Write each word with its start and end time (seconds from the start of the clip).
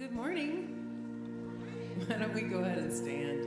Good 0.00 0.12
morning. 0.12 0.66
Why 2.06 2.16
don't 2.16 2.32
we 2.32 2.40
go 2.40 2.60
ahead 2.60 2.78
and 2.78 2.90
stand? 2.90 3.44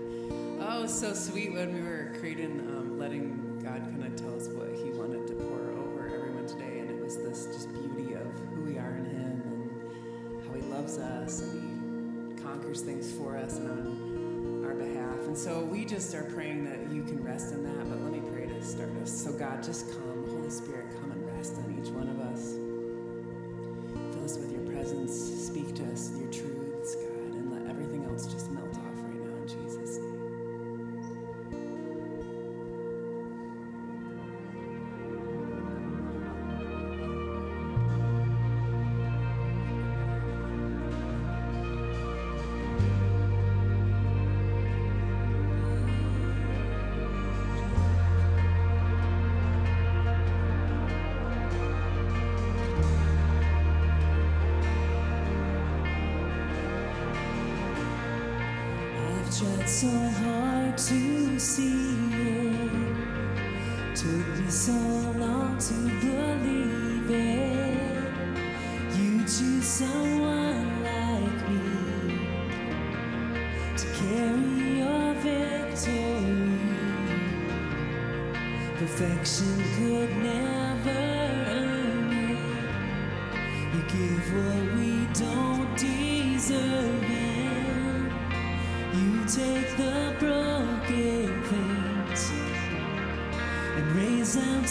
Oh, 0.61 0.85
so 0.85 1.11
sweet 1.15 1.51
when 1.51 1.73
we 1.73 1.81
were 1.81 2.15
creating, 2.19 2.59
um, 2.59 2.99
letting 2.99 3.59
God 3.63 3.81
kind 3.81 4.05
of 4.05 4.15
tell 4.15 4.35
us 4.35 4.49
what 4.49 4.69
He 4.69 4.91
wanted 4.91 5.25
to 5.29 5.33
pour 5.33 5.71
over 5.71 6.05
everyone 6.13 6.45
today, 6.45 6.77
and 6.77 6.91
it 6.91 7.03
was 7.03 7.17
this 7.17 7.47
just 7.47 7.73
beauty 7.73 8.13
of 8.13 8.27
who 8.53 8.61
we 8.65 8.77
are 8.77 8.91
in 8.91 9.05
Him 9.05 9.41
and 9.41 10.47
how 10.47 10.53
He 10.53 10.61
loves 10.71 10.99
us 10.99 11.41
and 11.41 12.37
He 12.37 12.43
conquers 12.43 12.81
things 12.81 13.11
for 13.13 13.35
us 13.35 13.57
and 13.57 13.71
on 13.71 14.63
our 14.63 14.75
behalf. 14.75 15.25
And 15.25 15.35
so 15.35 15.65
we 15.65 15.85
just 15.85 16.13
are 16.13 16.25
praying 16.25 16.65
that 16.65 16.93
you 16.93 17.01
can 17.01 17.23
rest 17.23 17.51
in 17.51 17.63
that. 17.63 17.89
But 17.89 17.99
let 17.99 18.11
me 18.11 18.21
pray 18.31 18.45
to 18.45 18.63
start 18.63 18.91
us. 19.01 19.11
So 19.11 19.33
God, 19.33 19.63
just 19.63 19.89
come, 19.89 20.27
Holy 20.29 20.51
Spirit, 20.51 20.85
come 21.01 21.13
and 21.13 21.35
rest 21.35 21.55
on 21.55 21.81
each 21.81 21.89
one 21.89 22.09
of 22.09 22.19
us. 22.19 22.62
So 59.83 59.89
hard 60.23 60.77
to 60.77 61.37
see 61.37 61.97
it. 62.13 62.95
Took 63.93 64.27
me 64.39 64.49
so 64.49 64.71
long 65.23 65.57
to 65.57 65.73
believe 65.99 67.11
it. 67.11 68.13
You 68.97 69.19
choose 69.23 69.65
someone 69.65 70.83
like 70.83 71.39
me 71.49 71.67
to 73.75 73.85
carry 73.99 74.79
your 74.83 75.13
victory. 75.15 76.59
Perfection 78.77 79.55
could 79.75 80.11
never 80.29 81.42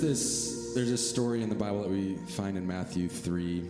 there's 0.00 0.20
this 0.20 0.74
there's 0.74 0.90
this 0.90 1.08
story 1.08 1.42
in 1.42 1.48
the 1.48 1.54
Bible 1.54 1.82
that 1.82 1.90
we 1.90 2.16
find 2.28 2.56
in 2.56 2.66
Matthew 2.66 3.08
three, 3.08 3.64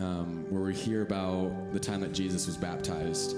um, 0.00 0.44
where 0.50 0.62
we 0.62 0.74
hear 0.74 1.02
about 1.02 1.72
the 1.72 1.80
time 1.80 2.00
that 2.00 2.12
Jesus 2.12 2.46
was 2.46 2.56
baptized. 2.56 3.36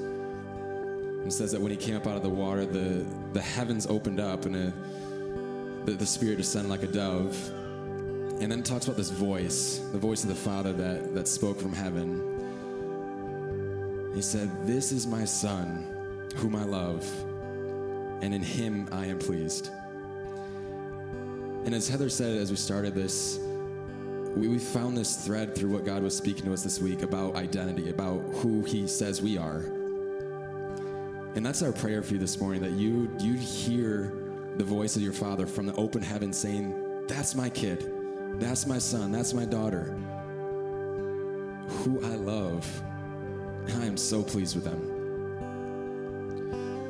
It 1.24 1.32
says 1.32 1.52
that 1.52 1.60
when 1.60 1.70
he 1.70 1.76
came 1.76 1.96
up 1.96 2.06
out 2.06 2.16
of 2.16 2.22
the 2.22 2.30
water, 2.30 2.64
the 2.64 3.06
the 3.32 3.40
heavens 3.40 3.86
opened 3.86 4.18
up 4.18 4.46
and 4.46 4.56
a, 4.56 4.72
the, 5.84 5.92
the 5.92 6.06
Spirit 6.06 6.38
descended 6.38 6.70
like 6.70 6.82
a 6.82 6.88
dove. 6.88 7.36
And 8.40 8.50
then 8.50 8.60
it 8.60 8.64
talks 8.64 8.86
about 8.86 8.96
this 8.96 9.10
voice, 9.10 9.82
the 9.92 9.98
voice 9.98 10.22
of 10.22 10.30
the 10.30 10.34
Father 10.34 10.72
that, 10.72 11.14
that 11.14 11.28
spoke 11.28 11.60
from 11.60 11.74
heaven. 11.74 12.22
He 14.14 14.22
said, 14.22 14.50
This 14.66 14.92
is 14.92 15.06
my 15.06 15.26
Son, 15.26 16.26
whom 16.36 16.56
I 16.56 16.64
love, 16.64 17.06
and 18.22 18.32
in 18.32 18.42
him 18.42 18.88
I 18.90 19.04
am 19.06 19.18
pleased. 19.18 19.70
And 21.64 21.74
as 21.74 21.88
Heather 21.88 22.08
said 22.08 22.38
as 22.38 22.50
we 22.50 22.56
started 22.56 22.94
this, 22.94 23.38
we, 24.34 24.48
we 24.48 24.58
found 24.58 24.96
this 24.96 25.24
thread 25.24 25.54
through 25.54 25.70
what 25.70 25.84
God 25.84 26.02
was 26.02 26.16
speaking 26.16 26.44
to 26.46 26.52
us 26.52 26.62
this 26.62 26.80
week 26.80 27.02
about 27.02 27.34
identity, 27.36 27.90
about 27.90 28.20
who 28.34 28.62
He 28.62 28.86
says 28.86 29.20
we 29.20 29.36
are. 29.36 29.64
And 31.34 31.44
that's 31.44 31.62
our 31.62 31.72
prayer 31.72 32.02
for 32.02 32.14
you 32.14 32.18
this 32.18 32.40
morning 32.40 32.62
that 32.62 32.72
you 32.72 33.10
you 33.20 33.34
hear 33.34 34.12
the 34.56 34.64
voice 34.64 34.96
of 34.96 35.02
your 35.02 35.12
Father 35.12 35.46
from 35.46 35.66
the 35.66 35.74
open 35.74 36.02
heaven 36.02 36.32
saying, 36.32 37.04
That's 37.06 37.34
my 37.34 37.50
kid, 37.50 37.92
that's 38.40 38.66
my 38.66 38.78
son, 38.78 39.12
that's 39.12 39.34
my 39.34 39.44
daughter, 39.44 39.94
who 41.68 42.00
I 42.04 42.16
love. 42.16 42.66
And 43.66 43.82
I 43.82 43.86
am 43.86 43.96
so 43.96 44.22
pleased 44.22 44.54
with 44.56 44.64
them. 44.64 44.98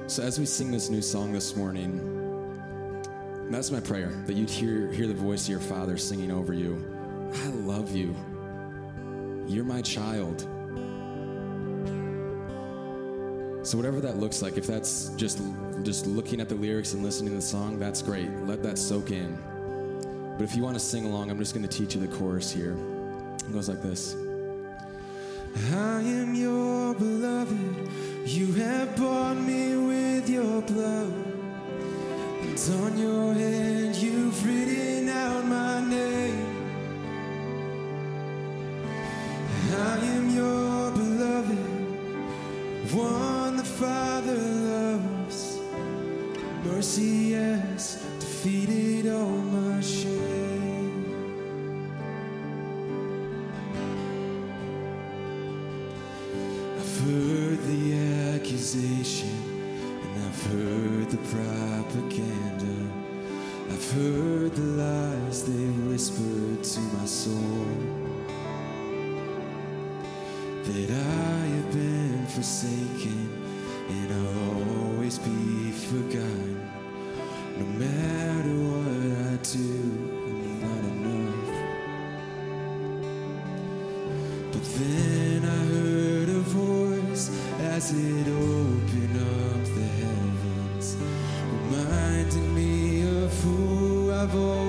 So 0.09 0.23
as 0.23 0.39
we 0.39 0.47
sing 0.47 0.71
this 0.71 0.89
new 0.89 1.03
song 1.03 1.33
this 1.33 1.57
morning, 1.57 2.20
that's 3.55 3.71
my 3.71 3.81
prayer 3.81 4.09
that 4.27 4.35
you'd 4.35 4.51
hear, 4.51 4.91
hear 4.93 5.07
the 5.07 5.15
voice 5.15 5.45
of 5.45 5.51
your 5.51 5.61
father 5.61 5.97
singing 5.97 6.31
over 6.31 6.53
you. 6.53 6.85
I 7.35 7.47
love 7.49 7.95
you. 7.95 8.15
You're 9.47 9.65
my 9.65 9.83
child. 9.83 10.47
So 13.63 13.77
whatever 13.77 14.01
that 14.01 14.17
looks 14.19 14.41
like, 14.41 14.57
if 14.57 14.67
that's 14.67 15.11
just 15.17 15.41
just 15.83 16.07
looking 16.07 16.41
at 16.41 16.49
the 16.49 16.55
lyrics 16.55 16.95
and 16.95 17.03
listening 17.03 17.31
to 17.31 17.37
the 17.37 17.43
song, 17.43 17.79
that's 17.79 18.03
great. 18.03 18.31
Let 18.45 18.63
that 18.63 18.79
soak 18.79 19.11
in. 19.11 19.39
But 20.39 20.45
if 20.45 20.57
you 20.57 20.63
want 20.63 20.75
to 20.77 20.81
sing 20.81 21.05
along, 21.05 21.31
I'm 21.31 21.39
just 21.39 21.55
going 21.55 21.67
to 21.67 21.79
teach 21.79 21.95
you 21.95 22.01
the 22.01 22.09
chorus 22.17 22.51
here. 22.51 22.77
It 23.37 23.53
goes 23.53 23.69
like 23.69 23.83
this. 23.83 24.15
I 25.73 26.01
am 26.01 26.35
your 26.35 26.95
beloved. 26.95 27.89
You 28.25 28.53
have 28.55 28.97
bought 28.97 29.37
me 29.37 29.77
with 29.77 30.29
your 30.31 30.63
blood. 30.63 31.30
And 32.51 32.83
on 32.83 32.99
your 32.99 33.33
hand, 33.33 33.95
you've 33.95 34.45
written 34.45 35.09
out 35.09 35.45
my 35.47 35.81
name. 35.89 36.47
I 39.73 39.99
am 39.99 40.31
your 40.31 40.91
beloved, 40.91 41.59
one 42.93 43.57
the 43.57 43.65
Father 43.65 44.35
loves. 44.35 45.61
Mercy 46.65 47.33
has 47.35 48.03
defeated 48.19 49.13
all 49.13 49.50
But 84.53 84.65
then 84.79 85.45
I 85.45 85.61
heard 85.75 86.29
a 86.29 86.41
voice 86.41 87.31
as 87.61 87.93
it 87.93 88.29
opened 88.29 89.17
up 89.17 89.65
the 89.77 89.89
heavens, 90.03 90.97
reminding 91.71 92.55
me 92.55 93.03
of 93.25 93.33
who 93.43 94.13
I've 94.13 94.35
always 94.35 94.60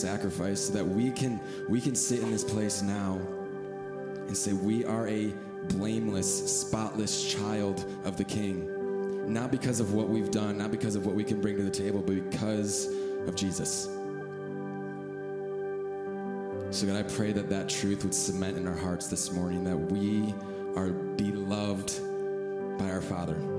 sacrifice 0.00 0.60
so 0.66 0.72
that 0.74 0.86
we 0.86 1.10
can 1.10 1.40
we 1.68 1.80
can 1.80 1.94
sit 1.94 2.20
in 2.20 2.30
this 2.30 2.44
place 2.44 2.82
now 2.82 3.20
and 4.26 4.36
say 4.36 4.52
we 4.52 4.84
are 4.84 5.08
a 5.08 5.32
blameless, 5.68 6.60
spotless 6.60 7.32
child 7.32 7.84
of 8.04 8.16
the 8.16 8.24
King. 8.24 8.72
not 9.32 9.50
because 9.50 9.80
of 9.80 9.92
what 9.92 10.08
we've 10.08 10.30
done, 10.30 10.56
not 10.56 10.70
because 10.70 10.94
of 10.94 11.04
what 11.04 11.16
we 11.16 11.24
can 11.24 11.40
bring 11.40 11.56
to 11.56 11.64
the 11.64 11.70
table, 11.70 12.00
but 12.00 12.14
because 12.30 12.86
of 13.26 13.34
Jesus. 13.34 13.88
So, 16.70 16.86
God, 16.86 16.96
I 16.96 17.02
pray 17.02 17.32
that 17.32 17.48
that 17.48 17.68
truth 17.68 18.04
would 18.04 18.14
cement 18.14 18.56
in 18.56 18.68
our 18.68 18.74
hearts 18.76 19.08
this 19.08 19.32
morning 19.32 19.64
that 19.64 19.76
we 19.76 20.34
are 20.76 20.90
beloved 20.90 21.98
by 22.78 22.90
our 22.90 23.00
Father. 23.00 23.55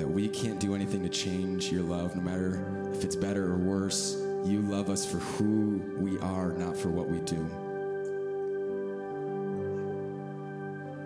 That 0.00 0.08
we 0.08 0.28
can't 0.28 0.58
do 0.58 0.74
anything 0.74 1.02
to 1.02 1.10
change 1.10 1.70
your 1.70 1.82
love, 1.82 2.16
no 2.16 2.22
matter 2.22 2.90
if 2.94 3.04
it's 3.04 3.14
better 3.14 3.52
or 3.52 3.58
worse. 3.58 4.16
You 4.46 4.62
love 4.62 4.88
us 4.88 5.04
for 5.04 5.18
who 5.18 5.82
we 5.98 6.18
are, 6.20 6.54
not 6.54 6.74
for 6.74 6.88
what 6.88 7.06
we 7.10 7.18
do. 7.20 7.44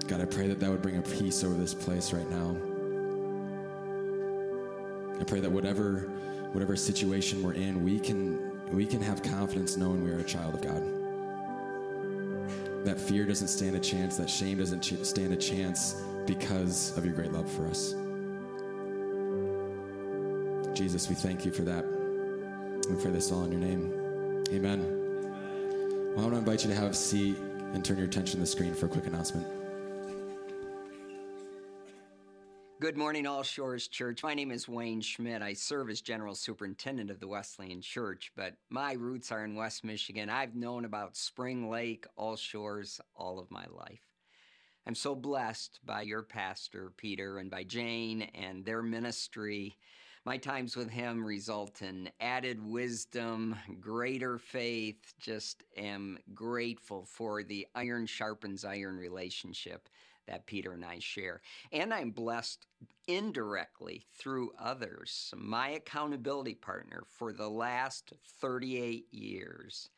God, 0.07 0.21
I 0.21 0.27
pray 0.27 0.47
that 0.47 0.61
that 0.61 0.71
would 0.71 0.81
bring 0.81 0.99
a 0.99 1.03
peace 1.03 1.43
over 1.43 1.55
this 1.55 1.75
place 1.75 2.13
right 2.13 2.31
now. 2.31 2.57
I 5.21 5.25
pray 5.25 5.41
that 5.41 5.51
whatever 5.51 6.09
whatever 6.53 6.77
situation 6.77 7.43
we're 7.43 7.55
in, 7.55 7.83
we 7.83 7.99
can 7.99 8.39
we 8.71 8.87
can 8.87 9.03
have 9.03 9.25
confidence 9.25 9.77
knowing 9.77 10.05
we 10.05 10.13
are 10.13 10.21
a 10.21 10.25
child 10.25 10.55
of 10.55 10.63
God. 10.63 10.85
That 12.85 13.01
fear 13.01 13.25
doesn't 13.25 13.49
stand 13.49 13.75
a 13.75 13.81
chance, 13.81 14.17
that 14.19 14.31
shame 14.31 14.59
doesn't 14.59 14.85
stand 15.05 15.33
a 15.33 15.37
chance 15.37 16.01
because 16.27 16.97
of 16.97 17.05
your 17.05 17.15
great 17.15 17.33
love 17.33 17.51
for 17.51 17.67
us. 17.67 17.97
Jesus, 20.75 21.09
we 21.09 21.15
thank 21.15 21.45
you 21.45 21.53
for 21.53 21.63
that. 21.63 21.85
We 22.91 23.01
pray 23.01 23.13
this 23.13 23.31
all 23.31 23.45
in 23.45 23.53
your 23.53 23.61
name. 23.61 24.45
Amen. 24.51 24.81
Well, 26.17 26.19
I 26.19 26.23
want 26.23 26.33
to 26.33 26.39
invite 26.39 26.65
you 26.65 26.71
to 26.71 26.77
have 26.77 26.91
a 26.91 26.95
seat 26.95 27.37
and 27.73 27.85
turn 27.85 27.97
your 27.97 28.07
attention 28.07 28.35
to 28.35 28.41
the 28.41 28.47
screen 28.47 28.75
for 28.75 28.87
a 28.87 28.89
quick 28.89 29.07
announcement. 29.07 29.47
Good 32.81 32.97
morning, 32.97 33.27
All 33.27 33.45
Shores 33.45 33.87
Church. 33.87 34.25
My 34.25 34.35
name 34.35 34.51
is 34.51 34.69
Wayne 34.69 35.01
Schmidt. 35.01 35.43
I 35.43 35.53
serve 35.53 35.91
as 35.91 36.01
General 36.01 36.35
Superintendent 36.35 37.09
of 37.09 37.21
the 37.21 37.29
Wesleyan 37.29 37.81
Church, 37.81 38.33
but 38.37 38.55
my 38.69 38.95
roots 38.95 39.31
are 39.31 39.45
in 39.45 39.55
West 39.55 39.85
Michigan. 39.85 40.29
I've 40.29 40.57
known 40.57 40.85
about 40.85 41.17
Spring 41.17 41.71
Lake, 41.71 42.05
All 42.17 42.37
Shores, 42.37 43.01
all 43.15 43.39
of 43.39 43.51
my 43.51 43.65
life. 43.71 44.03
I'm 44.87 44.97
so 44.97 45.15
blessed 45.15 45.79
by 45.87 46.03
your 46.03 46.23
pastor, 46.23 46.93
Peter, 46.97 47.39
and 47.39 47.51
by 47.51 47.63
Jane 47.63 48.23
and 48.35 48.65
their 48.65 48.83
ministry. 48.83 49.79
My 50.27 50.39
times 50.39 50.75
with 50.75 50.89
him 50.89 51.23
result 51.23 51.83
in 51.83 52.09
added 52.19 52.59
wisdom, 52.65 53.57
greater 53.79 54.39
faith. 54.39 55.13
Just 55.21 55.65
am 55.77 56.19
grateful 56.33 57.05
for 57.05 57.43
the 57.43 57.67
iron 57.75 58.07
sharpens 58.07 58.65
iron 58.65 58.97
relationship 58.97 59.87
that 60.27 60.47
Peter 60.47 60.73
and 60.73 60.83
I 60.83 60.99
share. 60.99 61.43
And 61.73 61.93
I'm 61.93 62.11
blessed 62.11 62.65
indirectly 63.07 64.07
through 64.15 64.53
others. 64.59 65.35
My 65.37 65.69
accountability 65.69 66.55
partner 66.55 67.03
for 67.07 67.35
the 67.35 67.51
last 67.51 68.15
38 68.41 69.13
years 69.13 69.91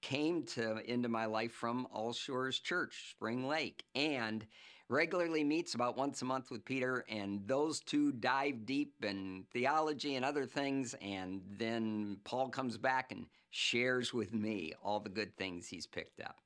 came 0.00 0.44
to 0.44 0.78
into 0.90 1.10
my 1.10 1.26
life 1.26 1.52
from 1.52 1.86
All 1.90 2.14
Shores 2.14 2.58
Church, 2.58 3.10
Spring 3.10 3.46
Lake, 3.46 3.84
and 3.94 4.46
regularly 4.88 5.44
meets 5.44 5.74
about 5.74 5.96
once 5.96 6.22
a 6.22 6.24
month 6.24 6.50
with 6.50 6.64
Peter, 6.64 7.04
and 7.08 7.46
those 7.46 7.80
two 7.80 8.12
dive 8.12 8.66
deep 8.66 9.04
in 9.04 9.44
theology 9.52 10.16
and 10.16 10.24
other 10.24 10.46
things, 10.46 10.94
and 11.00 11.40
then 11.58 12.18
Paul 12.24 12.48
comes 12.48 12.76
back 12.76 13.12
and 13.12 13.26
shares 13.50 14.12
with 14.12 14.34
me 14.34 14.74
all 14.82 15.00
the 15.00 15.08
good 15.08 15.36
things 15.36 15.66
he's 15.66 15.86
picked 15.86 16.20
up. 16.20 16.36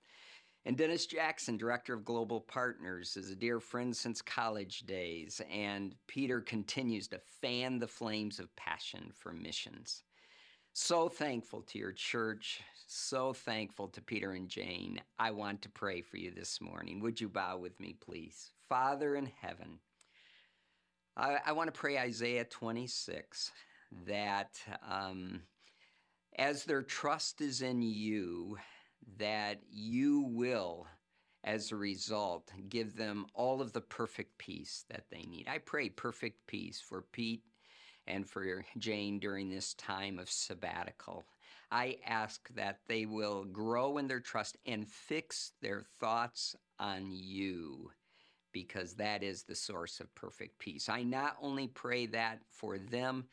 And 0.64 0.76
Dennis 0.76 1.06
Jackson, 1.06 1.56
Director 1.56 1.94
of 1.94 2.04
Global 2.04 2.40
Partners, 2.40 3.16
is 3.16 3.30
a 3.30 3.36
dear 3.36 3.58
friend 3.58 3.96
since 3.96 4.20
college 4.20 4.80
days, 4.80 5.40
and 5.50 5.94
Peter 6.06 6.40
continues 6.40 7.08
to 7.08 7.20
fan 7.40 7.78
the 7.78 7.86
flames 7.86 8.38
of 8.38 8.54
passion 8.54 9.10
for 9.14 9.32
missions. 9.32 10.02
So 10.74 11.08
thankful 11.08 11.62
to 11.62 11.78
your 11.78 11.92
church, 11.92 12.60
so 12.88 13.32
thankful 13.32 13.88
to 13.88 14.00
Peter 14.00 14.32
and 14.32 14.48
Jane. 14.48 15.00
I 15.18 15.30
want 15.30 15.62
to 15.62 15.68
pray 15.68 16.00
for 16.00 16.16
you 16.16 16.30
this 16.30 16.60
morning. 16.60 17.00
Would 17.00 17.20
you 17.20 17.28
bow 17.28 17.58
with 17.58 17.78
me, 17.78 17.94
please? 18.00 18.50
Father 18.68 19.14
in 19.14 19.30
heaven, 19.40 19.78
I, 21.16 21.38
I 21.46 21.52
want 21.52 21.72
to 21.72 21.78
pray 21.78 21.98
Isaiah 21.98 22.44
26 22.44 23.52
that 24.06 24.58
um, 24.88 25.42
as 26.38 26.64
their 26.64 26.82
trust 26.82 27.40
is 27.40 27.60
in 27.60 27.82
you, 27.82 28.56
that 29.18 29.60
you 29.70 30.22
will, 30.22 30.86
as 31.44 31.70
a 31.72 31.76
result, 31.76 32.50
give 32.68 32.96
them 32.96 33.26
all 33.34 33.60
of 33.60 33.72
the 33.72 33.80
perfect 33.80 34.38
peace 34.38 34.84
that 34.90 35.04
they 35.10 35.22
need. 35.22 35.46
I 35.46 35.58
pray 35.58 35.90
perfect 35.90 36.46
peace 36.46 36.80
for 36.80 37.02
Pete 37.12 37.42
and 38.06 38.26
for 38.26 38.64
Jane 38.78 39.18
during 39.18 39.50
this 39.50 39.74
time 39.74 40.18
of 40.18 40.30
sabbatical. 40.30 41.24
I 41.70 41.98
ask 42.06 42.48
that 42.54 42.80
they 42.88 43.06
will 43.06 43.44
grow 43.44 43.98
in 43.98 44.08
their 44.08 44.20
trust 44.20 44.56
and 44.66 44.88
fix 44.88 45.52
their 45.60 45.84
thoughts 46.00 46.56
on 46.78 47.10
you 47.10 47.90
because 48.52 48.94
that 48.94 49.22
is 49.22 49.42
the 49.42 49.54
source 49.54 50.00
of 50.00 50.14
perfect 50.14 50.58
peace. 50.58 50.88
I 50.88 51.02
not 51.02 51.36
only 51.40 51.68
pray 51.68 52.06
that 52.06 52.40
for 52.50 52.78
them, 52.78 53.26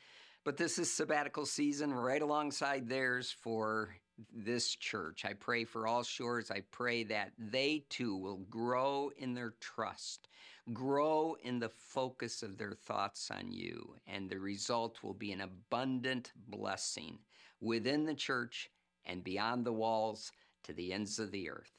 but 0.44 0.58
this 0.58 0.78
is 0.78 0.92
sabbatical 0.92 1.46
season 1.46 1.94
right 1.94 2.22
alongside 2.22 2.88
theirs 2.88 3.32
for 3.32 3.96
this 4.34 4.76
church. 4.76 5.26
I 5.26 5.34
pray 5.34 5.64
for 5.64 5.88
all 5.88 6.04
shores. 6.04 6.52
I 6.52 6.62
pray 6.72 7.04
that 7.06 7.32
they 7.38 7.86
too 7.90 8.16
will 8.16 8.38
grow 8.50 9.12
in 9.18 9.34
their 9.34 9.54
trust, 9.60 10.30
grow 10.74 11.36
in 11.44 11.60
the 11.60 11.70
focus 11.70 12.44
of 12.44 12.58
their 12.58 12.74
thoughts 12.74 13.32
on 13.32 13.52
you, 13.52 13.96
and 14.08 14.30
the 14.30 14.40
result 14.40 15.02
will 15.04 15.14
be 15.14 15.32
an 15.32 15.42
abundant 15.42 16.32
blessing 16.48 17.20
within 17.66 18.06
the 18.06 18.14
church 18.14 18.70
and 19.06 19.24
beyond 19.24 19.66
the 19.66 19.74
walls 19.74 20.32
to 20.64 20.74
the 20.74 20.94
ends 20.94 21.20
of 21.20 21.32
the 21.32 21.50
earth. 21.50 21.72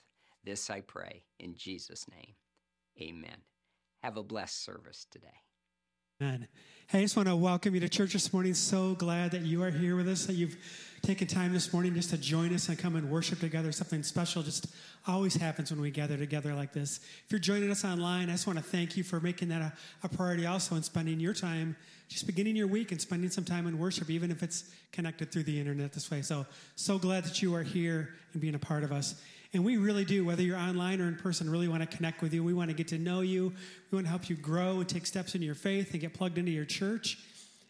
This 0.45 0.69
I 0.69 0.81
pray 0.81 1.23
in 1.39 1.55
Jesus' 1.57 2.07
name. 2.11 2.35
Amen. 3.01 3.37
Have 4.03 4.17
a 4.17 4.23
blessed 4.23 4.65
service 4.65 5.07
today. 5.11 5.29
Amen. 6.21 6.49
Hey, 6.89 7.01
I 7.01 7.03
just 7.03 7.17
want 7.17 7.29
to 7.29 7.37
welcome 7.37 7.75
you 7.75 7.81
to 7.81 7.89
church 7.89 8.15
this 8.15 8.33
morning. 8.33 8.55
So 8.55 8.95
glad 8.95 9.33
that 9.33 9.43
you 9.43 9.63
are 9.63 9.71
here 9.71 9.97
with 9.97 10.09
us, 10.09 10.27
that 10.27 10.33
you've 10.33 10.57
taken 11.03 11.27
time 11.27 11.53
this 11.53 11.73
morning 11.73 11.95
just 11.95 12.11
to 12.11 12.17
join 12.17 12.55
us 12.55 12.69
and 12.69 12.79
come 12.79 12.97
and 12.97 13.11
worship 13.11 13.41
together. 13.41 13.71
Something 13.71 14.03
special 14.03 14.43
just 14.43 14.69
always 15.07 15.35
happens 15.37 15.71
when 15.71 15.81
we 15.81 15.91
gather 15.91 16.17
together 16.17 16.55
like 16.55 16.73
this. 16.73 17.01
If 17.27 17.33
you're 17.33 17.39
joining 17.39 17.71
us 17.71 17.85
online, 17.85 18.29
I 18.29 18.33
just 18.33 18.47
want 18.47 18.59
to 18.59 18.65
thank 18.65 18.97
you 18.97 19.05
for 19.05 19.21
making 19.21 19.49
that 19.49 19.61
a, 19.61 19.73
a 20.05 20.09
priority 20.09 20.47
also 20.47 20.75
and 20.75 20.85
spending 20.85 21.21
your 21.21 21.35
time, 21.35 21.77
just 22.09 22.27
beginning 22.27 22.57
your 22.57 22.67
week 22.67 22.93
and 22.93 23.01
spending 23.01 23.31
some 23.31 23.45
time 23.45 23.67
in 23.67 23.79
worship, 23.79 24.11
even 24.11 24.31
if 24.31 24.43
it's 24.43 24.71
connected 24.93 25.33
through 25.33 25.43
the 25.43 25.59
internet 25.59 25.93
this 25.93 26.11
way. 26.11 26.23
So, 26.23 26.47
so 26.77 26.99
glad 26.99 27.25
that 27.25 27.43
you 27.43 27.55
are 27.55 27.63
here 27.63 28.15
and 28.33 28.41
being 28.41 28.55
a 28.55 28.59
part 28.59 28.85
of 28.85 28.93
us. 28.93 29.21
And 29.53 29.65
we 29.65 29.77
really 29.77 30.05
do, 30.05 30.25
whether 30.25 30.43
you're 30.43 30.59
online 30.59 31.01
or 31.01 31.09
in 31.09 31.17
person, 31.17 31.49
really 31.49 31.69
want 31.69 31.89
to 31.89 31.97
connect 31.97 32.21
with 32.23 32.35
you. 32.35 32.45
We 32.45 32.55
want 32.55 32.71
to 32.71 32.77
get 32.77 32.89
to 32.89 32.99
know 32.99 33.21
you. 33.21 33.53
We 33.91 33.97
want 33.97 34.07
to 34.07 34.11
help 34.11 34.29
you 34.29 34.37
grow 34.37 34.81
and 34.81 34.89
take 34.89 35.07
steps 35.07 35.35
into 35.35 35.47
your 35.47 35.55
faith 35.55 35.93
and 35.93 36.01
get 36.01 36.15
plugged 36.15 36.39
into 36.39 36.53
your 36.53 36.65
church. 36.65 37.19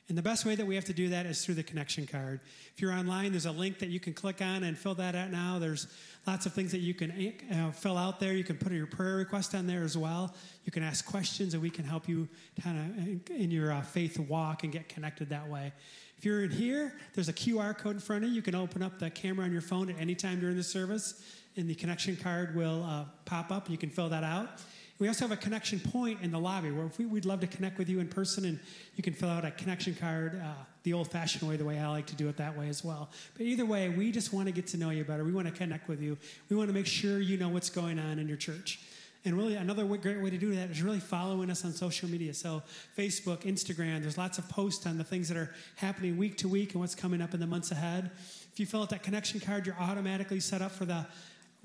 And 0.09 0.17
the 0.17 0.23
best 0.23 0.45
way 0.45 0.55
that 0.55 0.65
we 0.65 0.77
have 0.77 0.85
to 0.85 0.93
do 0.93 1.09
that 1.09 1.27
is 1.27 1.45
through 1.45 1.57
the 1.57 1.65
connection 1.65 2.07
card. 2.07 2.41
If 2.73 2.81
you're 2.81 2.93
online, 2.93 3.33
there's 3.33 3.47
a 3.47 3.53
link 3.53 3.81
that 3.81 3.89
you 3.89 3.99
can 3.99 4.15
click 4.15 4.41
on 4.41 4.63
and 4.63 4.79
fill 4.79 4.95
that 4.95 5.17
out 5.17 5.33
now. 5.33 5.59
There's 5.59 5.89
lots 6.29 6.47
of 6.47 6.53
things 6.53 6.71
that 6.73 6.79
you 6.79 6.95
can 6.95 7.35
uh, 7.53 7.73
fill 7.73 7.99
out 7.99 8.21
there. 8.21 8.33
You 8.33 8.45
can 8.45 8.57
put 8.57 8.71
your 8.71 8.87
prayer 8.87 9.17
request 9.17 9.53
on 9.57 9.67
there 9.67 9.83
as 9.83 9.99
well. 9.99 10.33
You 10.65 10.71
can 10.71 10.85
ask 10.85 11.05
questions, 11.05 11.55
and 11.55 11.63
we 11.63 11.71
can 11.71 11.85
help 11.85 12.09
you 12.09 12.29
kind 12.63 12.79
of 12.79 13.31
in 13.37 13.51
your 13.51 13.73
uh, 13.73 13.83
faith 13.83 14.17
walk 14.19 14.63
and 14.63 14.73
get 14.73 14.89
connected 14.89 15.29
that 15.31 15.49
way. 15.49 15.73
If 16.19 16.25
you're 16.25 16.45
in 16.45 16.51
here, 16.51 16.95
there's 17.15 17.29
a 17.29 17.33
QR 17.33 17.77
code 17.77 17.97
in 17.97 18.01
front 18.01 18.23
of 18.23 18.31
you. 18.31 18.37
You 18.37 18.43
can 18.43 18.55
open 18.55 18.83
up 18.83 19.01
the 19.01 19.11
camera 19.11 19.45
on 19.45 19.53
your 19.53 19.61
phone 19.61 19.91
at 19.91 19.99
any 19.99 20.15
time 20.15 20.39
during 20.39 20.57
the 20.57 20.63
service, 20.63 21.21
and 21.57 21.69
the 21.69 21.75
connection 21.75 22.17
card 22.17 22.55
will 22.55 22.85
uh, 22.85 23.07
pop 23.25 23.51
up. 23.51 23.69
You 23.69 23.77
can 23.77 23.91
fill 23.91 24.09
that 24.11 24.23
out. 24.23 24.61
We 24.99 25.09
also 25.09 25.27
have 25.27 25.33
a 25.33 25.41
connection 25.41 25.79
point 25.79 26.21
in 26.23 26.31
the 26.31 26.39
lobby 26.39 26.71
where 26.71 26.91
we, 26.99 27.05
would 27.05 27.27
love 27.27 27.41
to 27.41 27.47
connect 27.47 27.77
with 27.77 27.89
you 27.89 28.01
in 28.01 28.09
person, 28.09 28.47
and 28.47 28.59
you 28.95 29.03
can 29.03 29.13
fill 29.13 29.29
out 29.29 29.45
a 29.45 29.51
connection 29.51 29.95
card 29.95 30.41
uh, 30.43 30.53
the 30.85 30.95
old 30.95 31.11
fashioned 31.11 31.47
way, 31.47 31.57
the 31.57 31.65
way 31.65 31.79
I 31.79 31.87
like 31.89 32.07
to 32.07 32.15
do 32.15 32.29
it 32.29 32.37
that 32.39 32.57
way 32.57 32.69
as 32.69 32.83
well. 32.83 33.11
But 33.37 33.45
either 33.45 33.67
way, 33.67 33.91
we 33.91 34.11
just 34.11 34.33
want 34.33 34.47
to 34.47 34.53
get 34.53 34.69
to 34.69 34.79
know 34.79 34.91
you 34.91 35.05
better. 35.05 35.23
We 35.25 35.33
want 35.33 35.49
to 35.49 35.53
connect 35.53 35.89
with 35.89 36.01
you. 36.01 36.17
We 36.49 36.57
want 36.57 36.71
to 36.71 36.75
make 36.75 36.87
sure 36.87 37.21
you 37.21 37.37
know 37.37 37.51
what's 37.51 37.69
going 37.69 37.99
on 37.99 38.19
in 38.19 38.27
your 38.27 38.39
church. 38.39 38.81
And 39.27 39.37
really, 39.37 39.57
another 39.57 39.85
great 39.85 40.23
way 40.23 40.31
to 40.31 40.39
do 40.39 40.55
that 40.55 40.71
is 40.71 40.83
really 40.83 41.01
following 41.01 41.51
us 41.51 41.65
on 41.65 41.73
social 41.73 42.09
media. 42.09 42.33
So, 42.33 42.63
Facebook, 42.97 43.39
Instagram, 43.39 44.01
there's 44.01 44.17
lots 44.17 44.39
of 44.39 44.49
posts 44.49 44.87
on 44.87 44.99
the 44.99 45.05
things 45.05 45.29
that 45.29 45.37
are 45.37 45.53
happening 45.75 46.17
week 46.17 46.39
to 46.39 46.49
week 46.49 46.73
and 46.73 46.81
what's 46.81 46.95
coming 46.95 47.21
up 47.21 47.35
in 47.35 47.41
the 47.41 47.47
months 47.47 47.73
ahead. 47.73 48.13
If 48.53 48.61
you 48.61 48.67
fill 48.67 48.83
out 48.83 48.91
that 48.91 49.03
connection 49.03 49.41
card, 49.41 49.67
you're 49.67 49.77
automatically 49.81 50.39
set 50.39 50.63
up 50.63 50.71
for 50.71 50.85
the 50.85 51.05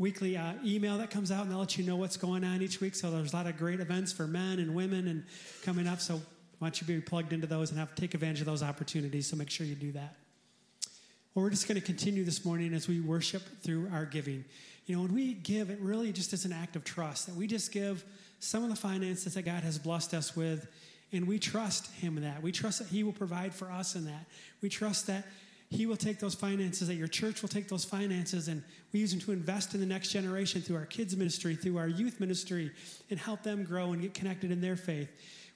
weekly 0.02 0.36
uh, 0.36 0.54
email 0.66 0.98
that 0.98 1.10
comes 1.12 1.32
out 1.32 1.44
and 1.44 1.52
they'll 1.52 1.60
let 1.60 1.78
you 1.78 1.86
know 1.86 1.96
what's 1.96 2.18
going 2.18 2.44
on 2.44 2.62
each 2.62 2.82
week. 2.82 2.96
So 2.96 3.12
there's 3.12 3.32
a 3.32 3.36
lot 3.36 3.48
of 3.48 3.58
great 3.58 3.80
events 3.80 4.12
for 4.12 4.28
men 4.28 4.60
and 4.60 4.76
women 4.76 5.08
and 5.08 5.24
coming 5.64 5.88
up. 5.88 6.02
So 6.02 6.16
why 6.60 6.68
don't 6.68 6.82
you 6.82 6.88
be 6.88 7.00
plugged 7.00 7.32
into 7.32 7.48
those 7.48 7.70
and 7.70 7.80
have 7.80 7.96
take 7.96 8.14
advantage 8.14 8.42
of 8.42 8.48
those 8.48 8.64
opportunities? 8.64 9.28
So 9.28 9.38
make 9.38 9.50
sure 9.50 9.66
you 9.66 9.76
do 9.76 9.92
that. 9.94 10.16
Well, 11.34 11.44
we're 11.44 11.52
just 11.52 11.68
going 11.68 11.80
to 11.80 11.86
continue 11.86 12.26
this 12.26 12.44
morning 12.44 12.74
as 12.74 12.90
we 12.90 13.00
worship 13.00 13.44
through 13.62 13.90
our 13.94 14.06
giving. 14.06 14.44
You 14.86 14.96
know, 14.96 15.04
when 15.04 15.14
we 15.14 15.34
give, 15.34 15.70
it 15.70 15.80
really 15.80 16.12
just 16.12 16.34
is 16.34 16.44
an 16.44 16.52
act 16.52 16.76
of 16.76 16.84
trust 16.84 17.28
that 17.28 17.36
we 17.36 17.48
just 17.48 17.72
give 17.72 18.04
some 18.40 18.64
of 18.64 18.70
the 18.70 18.76
finances 18.76 19.36
that 19.36 19.44
God 19.44 19.64
has 19.64 19.80
blessed 19.80 20.14
us 20.14 20.36
with, 20.36 20.68
and 21.14 21.28
we 21.28 21.40
trust 21.40 21.90
Him 21.94 22.18
in 22.18 22.24
that. 22.24 22.42
We 22.42 22.52
trust 22.52 22.80
that 22.80 22.90
He 22.90 23.04
will 23.04 23.14
provide 23.14 23.54
for 23.54 23.72
us 23.72 23.96
in 23.96 24.06
that. 24.06 24.26
We 24.62 24.68
trust 24.68 25.08
that 25.08 25.26
He 25.72 25.86
will 25.86 25.96
take 25.96 26.20
those 26.20 26.36
finances, 26.36 26.90
that 26.90 26.96
your 26.96 27.08
church 27.08 27.42
will 27.42 27.50
take 27.50 27.70
those 27.70 27.86
finances, 27.86 28.50
and 28.50 28.62
we 28.92 29.00
use 29.00 29.12
them 29.12 29.22
to 29.22 29.32
invest 29.32 29.74
in 29.74 29.80
the 29.80 29.86
next 29.86 30.10
generation 30.10 30.62
through 30.62 30.76
our 30.76 30.86
kids' 30.86 31.16
ministry, 31.16 31.56
through 31.56 31.78
our 31.78 31.88
youth 31.88 32.20
ministry, 32.20 32.72
and 33.10 33.18
help 33.18 33.42
them 33.42 33.64
grow 33.64 33.94
and 33.94 34.02
get 34.02 34.14
connected 34.14 34.52
in 34.52 34.60
their 34.60 34.76
faith. 34.76 35.10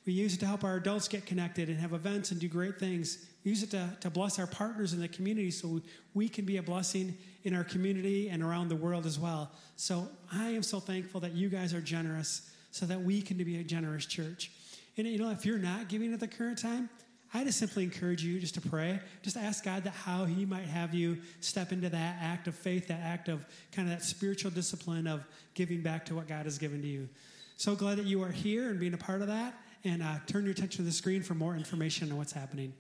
We 0.06 0.14
use 0.14 0.34
it 0.34 0.40
to 0.40 0.46
help 0.46 0.64
our 0.64 0.78
adults 0.78 1.10
get 1.10 1.26
connected 1.26 1.68
and 1.68 1.78
have 1.80 1.92
events 1.92 2.32
and 2.32 2.40
do 2.40 2.48
great 2.48 2.80
things. 2.80 3.26
We 3.44 3.50
use 3.50 3.62
it 3.62 3.72
to, 3.72 3.90
to 4.00 4.10
bless 4.10 4.40
our 4.40 4.48
partners 4.48 4.94
in 4.94 5.02
the 5.02 5.10
community 5.10 5.52
so 5.52 5.82
we 6.14 6.30
can 6.30 6.46
be 6.46 6.58
a 6.58 6.64
blessing 6.64 7.18
in 7.44 7.54
our 7.54 7.66
community 7.66 8.30
and 8.30 8.42
around 8.42 8.70
the 8.70 8.76
world 8.78 9.06
as 9.06 9.20
well. 9.20 9.52
So 9.76 10.08
I 10.32 10.52
am 10.52 10.64
so 10.64 10.80
thankful 10.80 11.20
that 11.22 11.34
you 11.34 11.50
guys 11.50 11.74
are 11.74 11.82
generous 11.82 12.50
so 12.72 12.86
that 12.86 13.02
we 13.02 13.22
can 13.22 13.36
be 13.36 13.60
a 13.60 13.64
generous 13.64 14.06
church. 14.06 14.52
And 14.96 15.08
you 15.08 15.18
know, 15.18 15.32
if 15.32 15.46
you're 15.46 15.58
not 15.58 15.90
giving 15.90 16.14
at 16.14 16.22
the 16.22 16.28
current 16.28 16.58
time, 16.58 16.90
I 17.36 17.44
just 17.44 17.60
simply 17.60 17.84
encourage 17.84 18.24
you 18.24 18.40
just 18.40 18.54
to 18.54 18.62
pray. 18.62 18.98
Just 19.22 19.36
ask 19.36 19.66
God 19.66 19.84
that 19.84 19.94
how 19.94 20.24
He 20.24 20.46
might 20.46 20.68
have 20.68 20.94
you 20.94 21.18
step 21.42 21.74
into 21.74 21.90
that 21.90 22.16
act 22.22 22.48
of 22.48 22.56
faith, 22.56 22.88
that 22.88 23.02
act 23.04 23.28
of 23.28 23.46
kind 23.74 23.90
of 23.92 23.94
that 23.94 24.06
spiritual 24.06 24.52
discipline 24.52 25.06
of 25.06 25.22
giving 25.54 25.82
back 25.82 26.06
to 26.06 26.16
what 26.16 26.30
God 26.30 26.46
has 26.46 26.58
given 26.58 26.82
to 26.82 26.88
you. 26.88 27.10
So 27.58 27.76
glad 27.76 27.98
that 27.98 28.06
you 28.06 28.24
are 28.24 28.32
here 28.32 28.70
and 28.70 28.80
being 28.80 28.94
a 28.94 28.98
part 28.98 29.22
of 29.22 29.28
that 29.28 29.54
and 29.84 30.02
uh, 30.02 30.16
turn 30.28 30.46
your 30.46 30.54
attention 30.54 30.78
to 30.78 30.84
the 30.84 30.94
screen 30.94 31.24
for 31.24 31.34
more 31.34 31.56
information 31.58 32.10
on 32.10 32.18
what's 32.18 32.32
happening. 32.32 32.74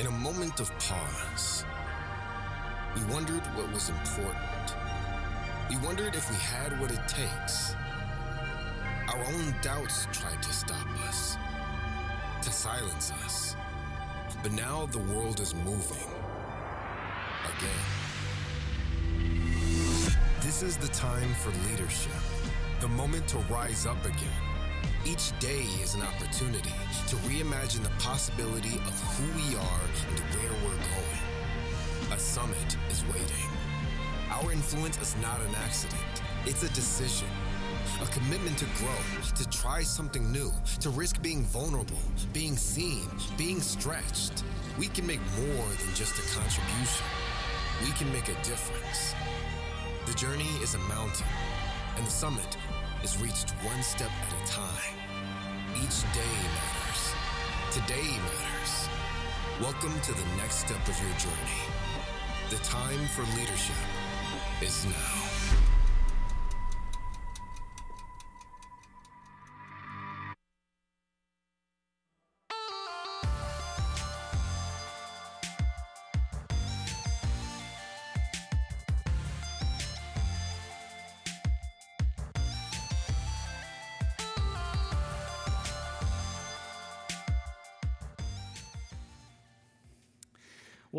In 0.00 0.06
a 0.06 0.10
moment 0.10 0.60
of 0.60 0.70
pause, 0.78 1.64
we 2.94 3.02
wondered 3.04 3.40
what 3.56 3.72
was 3.72 3.88
important. 3.88 4.74
We 5.70 5.78
wondered 5.78 6.14
if 6.14 6.28
we 6.28 6.36
had 6.36 6.78
what 6.78 6.90
it 6.90 7.08
takes. 7.08 7.74
Our 9.16 9.24
own 9.32 9.54
doubts 9.62 10.06
tried 10.12 10.42
to 10.42 10.52
stop 10.52 10.86
us, 11.08 11.38
to 12.42 12.52
silence 12.52 13.12
us. 13.24 13.56
But 14.42 14.52
now 14.52 14.86
the 14.92 14.98
world 14.98 15.40
is 15.40 15.54
moving 15.54 16.10
again. 17.56 17.70
This 20.42 20.62
is 20.62 20.76
the 20.76 20.88
time 20.88 21.32
for 21.42 21.50
leadership, 21.70 22.12
the 22.80 22.88
moment 22.88 23.26
to 23.28 23.38
rise 23.50 23.86
up 23.86 24.04
again. 24.04 24.42
Each 25.06 25.32
day 25.38 25.62
is 25.82 25.94
an 25.94 26.02
opportunity 26.02 26.74
to 27.08 27.16
reimagine 27.28 27.84
the 27.84 27.96
possibility 27.98 28.76
of 28.76 29.00
who 29.14 29.32
we 29.32 29.56
are 29.56 29.80
and 30.10 30.20
where 30.34 30.52
we're 30.62 30.76
going. 30.76 32.12
A 32.12 32.18
summit 32.18 32.76
is 32.90 33.02
waiting. 33.06 33.50
Our 34.30 34.52
influence 34.52 35.00
is 35.00 35.16
not 35.22 35.40
an 35.40 35.54
accident, 35.64 36.02
it's 36.44 36.64
a 36.64 36.68
decision. 36.74 37.28
A 38.02 38.06
commitment 38.08 38.58
to 38.58 38.66
grow, 38.76 39.00
to 39.36 39.48
try 39.48 39.82
something 39.82 40.30
new, 40.30 40.52
to 40.80 40.90
risk 40.90 41.22
being 41.22 41.44
vulnerable, 41.44 41.96
being 42.34 42.54
seen, 42.54 43.08
being 43.38 43.58
stretched. 43.62 44.44
We 44.78 44.88
can 44.88 45.06
make 45.06 45.20
more 45.38 45.66
than 45.80 45.94
just 45.94 46.18
a 46.18 46.38
contribution. 46.38 47.06
We 47.82 47.92
can 47.92 48.12
make 48.12 48.28
a 48.28 48.34
difference. 48.44 49.14
The 50.04 50.12
journey 50.12 50.50
is 50.62 50.74
a 50.74 50.78
mountain, 50.80 51.26
and 51.96 52.06
the 52.06 52.10
summit 52.10 52.58
is 53.02 53.16
reached 53.16 53.52
one 53.64 53.82
step 53.82 54.10
at 54.10 54.42
a 54.42 54.52
time. 54.52 54.94
Each 55.82 56.02
day 56.12 56.36
matters. 56.52 57.14
Today 57.72 58.08
matters. 58.28 58.88
Welcome 59.62 59.98
to 60.02 60.12
the 60.12 60.36
next 60.36 60.56
step 60.56 60.86
of 60.86 61.00
your 61.00 61.16
journey. 61.16 61.62
The 62.50 62.58
time 62.58 63.06
for 63.14 63.22
leadership 63.38 63.74
is 64.60 64.84
now. 64.84 65.15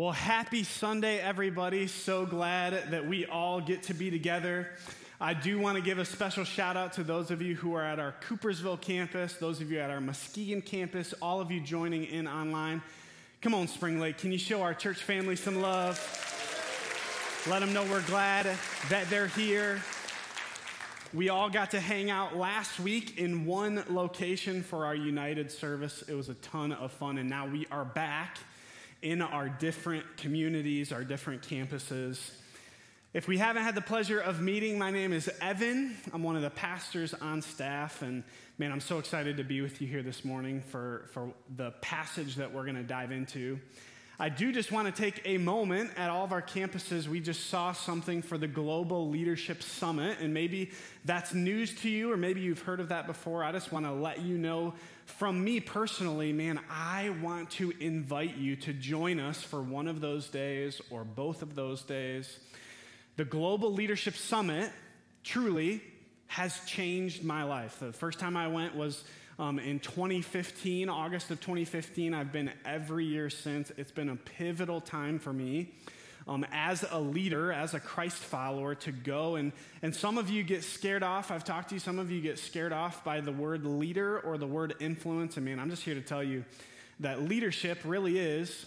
Well, 0.08 0.14
happy 0.14 0.62
Sunday, 0.64 1.18
everybody. 1.18 1.86
So 1.86 2.24
glad 2.24 2.92
that 2.92 3.06
we 3.06 3.26
all 3.26 3.60
get 3.60 3.82
to 3.82 3.94
be 3.94 4.10
together. 4.10 4.70
I 5.20 5.34
do 5.34 5.58
want 5.58 5.76
to 5.76 5.82
give 5.82 5.98
a 5.98 6.04
special 6.06 6.44
shout 6.44 6.78
out 6.78 6.94
to 6.94 7.02
those 7.02 7.30
of 7.30 7.42
you 7.42 7.54
who 7.54 7.74
are 7.74 7.84
at 7.84 7.98
our 7.98 8.14
Coopersville 8.26 8.80
campus, 8.80 9.34
those 9.34 9.60
of 9.60 9.70
you 9.70 9.80
at 9.80 9.90
our 9.90 10.00
Muskegon 10.00 10.62
campus, 10.62 11.12
all 11.20 11.42
of 11.42 11.50
you 11.50 11.60
joining 11.60 12.04
in 12.04 12.26
online. 12.26 12.80
Come 13.42 13.54
on, 13.54 13.68
Spring 13.68 14.00
Lake, 14.00 14.16
can 14.16 14.32
you 14.32 14.38
show 14.38 14.62
our 14.62 14.72
church 14.72 14.96
family 14.96 15.36
some 15.36 15.60
love? 15.60 15.98
Let 17.46 17.58
them 17.58 17.74
know 17.74 17.84
we're 17.84 18.00
glad 18.06 18.46
that 18.88 19.10
they're 19.10 19.28
here. 19.28 19.82
We 21.12 21.28
all 21.28 21.50
got 21.50 21.72
to 21.72 21.80
hang 21.80 22.08
out 22.08 22.34
last 22.34 22.80
week 22.80 23.18
in 23.18 23.44
one 23.44 23.84
location 23.90 24.62
for 24.62 24.86
our 24.86 24.94
United 24.94 25.52
service. 25.52 26.02
It 26.08 26.14
was 26.14 26.30
a 26.30 26.34
ton 26.36 26.72
of 26.72 26.92
fun, 26.92 27.18
and 27.18 27.28
now 27.28 27.46
we 27.46 27.66
are 27.70 27.84
back 27.84 28.38
in 29.02 29.22
our 29.22 29.48
different 29.48 30.16
communities, 30.16 30.92
our 30.92 31.04
different 31.04 31.42
campuses. 31.42 32.30
If 33.14 33.26
we 33.26 33.38
haven't 33.38 33.62
had 33.62 33.74
the 33.74 33.80
pleasure 33.80 34.20
of 34.20 34.40
meeting, 34.40 34.78
my 34.78 34.90
name 34.90 35.12
is 35.12 35.30
Evan. 35.40 35.96
I'm 36.12 36.22
one 36.22 36.36
of 36.36 36.42
the 36.42 36.50
pastors 36.50 37.14
on 37.14 37.40
staff, 37.40 38.02
and 38.02 38.22
man, 38.58 38.70
I'm 38.70 38.80
so 38.80 38.98
excited 38.98 39.36
to 39.38 39.44
be 39.44 39.60
with 39.60 39.80
you 39.80 39.88
here 39.88 40.02
this 40.02 40.24
morning 40.24 40.60
for, 40.60 41.08
for 41.12 41.32
the 41.56 41.70
passage 41.80 42.34
that 42.36 42.52
we're 42.52 42.64
going 42.64 42.76
to 42.76 42.82
dive 42.82 43.10
into. 43.12 43.58
I 44.20 44.28
do 44.28 44.50
just 44.50 44.72
want 44.72 44.94
to 44.94 45.02
take 45.02 45.22
a 45.24 45.38
moment 45.38 45.92
at 45.96 46.10
all 46.10 46.24
of 46.24 46.32
our 46.32 46.42
campuses. 46.42 47.06
We 47.06 47.20
just 47.20 47.46
saw 47.46 47.70
something 47.70 48.20
for 48.20 48.36
the 48.36 48.48
Global 48.48 49.08
Leadership 49.08 49.62
Summit, 49.62 50.18
and 50.20 50.34
maybe 50.34 50.72
that's 51.04 51.32
news 51.32 51.72
to 51.82 51.88
you, 51.88 52.12
or 52.12 52.16
maybe 52.16 52.40
you've 52.40 52.62
heard 52.62 52.80
of 52.80 52.88
that 52.88 53.06
before. 53.06 53.44
I 53.44 53.52
just 53.52 53.70
want 53.70 53.86
to 53.86 53.92
let 53.92 54.20
you 54.20 54.36
know 54.36 54.74
from 55.08 55.42
me 55.42 55.58
personally, 55.58 56.32
man, 56.32 56.60
I 56.70 57.10
want 57.22 57.50
to 57.52 57.72
invite 57.80 58.36
you 58.36 58.56
to 58.56 58.72
join 58.72 59.18
us 59.18 59.42
for 59.42 59.60
one 59.60 59.88
of 59.88 60.00
those 60.00 60.28
days 60.28 60.80
or 60.90 61.02
both 61.04 61.42
of 61.42 61.54
those 61.54 61.82
days. 61.82 62.38
The 63.16 63.24
Global 63.24 63.72
Leadership 63.72 64.14
Summit 64.14 64.70
truly 65.24 65.82
has 66.28 66.60
changed 66.66 67.24
my 67.24 67.42
life. 67.42 67.80
The 67.80 67.92
first 67.92 68.20
time 68.20 68.36
I 68.36 68.48
went 68.48 68.76
was 68.76 69.02
um, 69.38 69.58
in 69.58 69.80
2015, 69.80 70.88
August 70.88 71.30
of 71.30 71.40
2015. 71.40 72.12
I've 72.14 72.32
been 72.32 72.52
every 72.64 73.06
year 73.06 73.30
since. 73.30 73.72
It's 73.76 73.90
been 73.90 74.10
a 74.10 74.16
pivotal 74.16 74.80
time 74.80 75.18
for 75.18 75.32
me. 75.32 75.74
Um, 76.28 76.44
as 76.52 76.84
a 76.90 77.00
leader, 77.00 77.50
as 77.50 77.72
a 77.72 77.80
Christ 77.80 78.18
follower, 78.18 78.74
to 78.74 78.92
go 78.92 79.36
and, 79.36 79.50
and 79.80 79.96
some 79.96 80.18
of 80.18 80.28
you 80.28 80.42
get 80.42 80.62
scared 80.62 81.02
off. 81.02 81.30
I've 81.30 81.42
talked 81.42 81.70
to 81.70 81.74
you, 81.74 81.78
some 81.78 81.98
of 81.98 82.10
you 82.10 82.20
get 82.20 82.38
scared 82.38 82.72
off 82.72 83.02
by 83.02 83.20
the 83.22 83.32
word 83.32 83.64
leader 83.64 84.20
or 84.20 84.36
the 84.36 84.46
word 84.46 84.74
influence. 84.78 85.36
And 85.36 85.46
man, 85.46 85.58
I'm 85.58 85.70
just 85.70 85.82
here 85.82 85.94
to 85.94 86.02
tell 86.02 86.22
you 86.22 86.44
that 87.00 87.22
leadership 87.22 87.78
really 87.84 88.18
is 88.18 88.66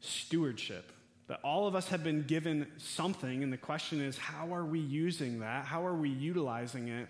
stewardship. 0.00 0.92
That 1.28 1.40
all 1.42 1.66
of 1.66 1.74
us 1.74 1.88
have 1.88 2.04
been 2.04 2.24
given 2.24 2.66
something, 2.76 3.42
and 3.42 3.52
the 3.52 3.56
question 3.56 4.00
is, 4.00 4.18
how 4.18 4.52
are 4.52 4.64
we 4.64 4.80
using 4.80 5.40
that? 5.40 5.64
How 5.64 5.86
are 5.86 5.94
we 5.94 6.10
utilizing 6.10 6.88
it? 6.88 7.08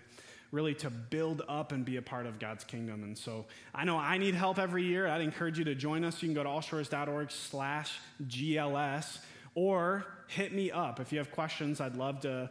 really 0.51 0.73
to 0.75 0.89
build 0.89 1.41
up 1.47 1.71
and 1.71 1.85
be 1.85 1.95
a 1.95 2.01
part 2.01 2.25
of 2.25 2.37
God's 2.37 2.63
kingdom. 2.63 3.03
And 3.03 3.17
so 3.17 3.45
I 3.73 3.85
know 3.85 3.97
I 3.97 4.17
need 4.17 4.35
help 4.35 4.59
every 4.59 4.83
year. 4.83 5.07
I'd 5.07 5.21
encourage 5.21 5.57
you 5.57 5.63
to 5.65 5.75
join 5.75 6.03
us. 6.03 6.21
You 6.21 6.27
can 6.27 6.35
go 6.35 6.43
to 6.43 6.49
allshores.org 6.49 7.31
slash 7.31 7.97
GLS 8.27 9.19
or 9.55 10.05
hit 10.27 10.53
me 10.53 10.71
up. 10.71 10.99
If 10.99 11.11
you 11.11 11.17
have 11.17 11.31
questions, 11.31 11.81
I'd 11.81 11.95
love 11.95 12.21
to 12.21 12.49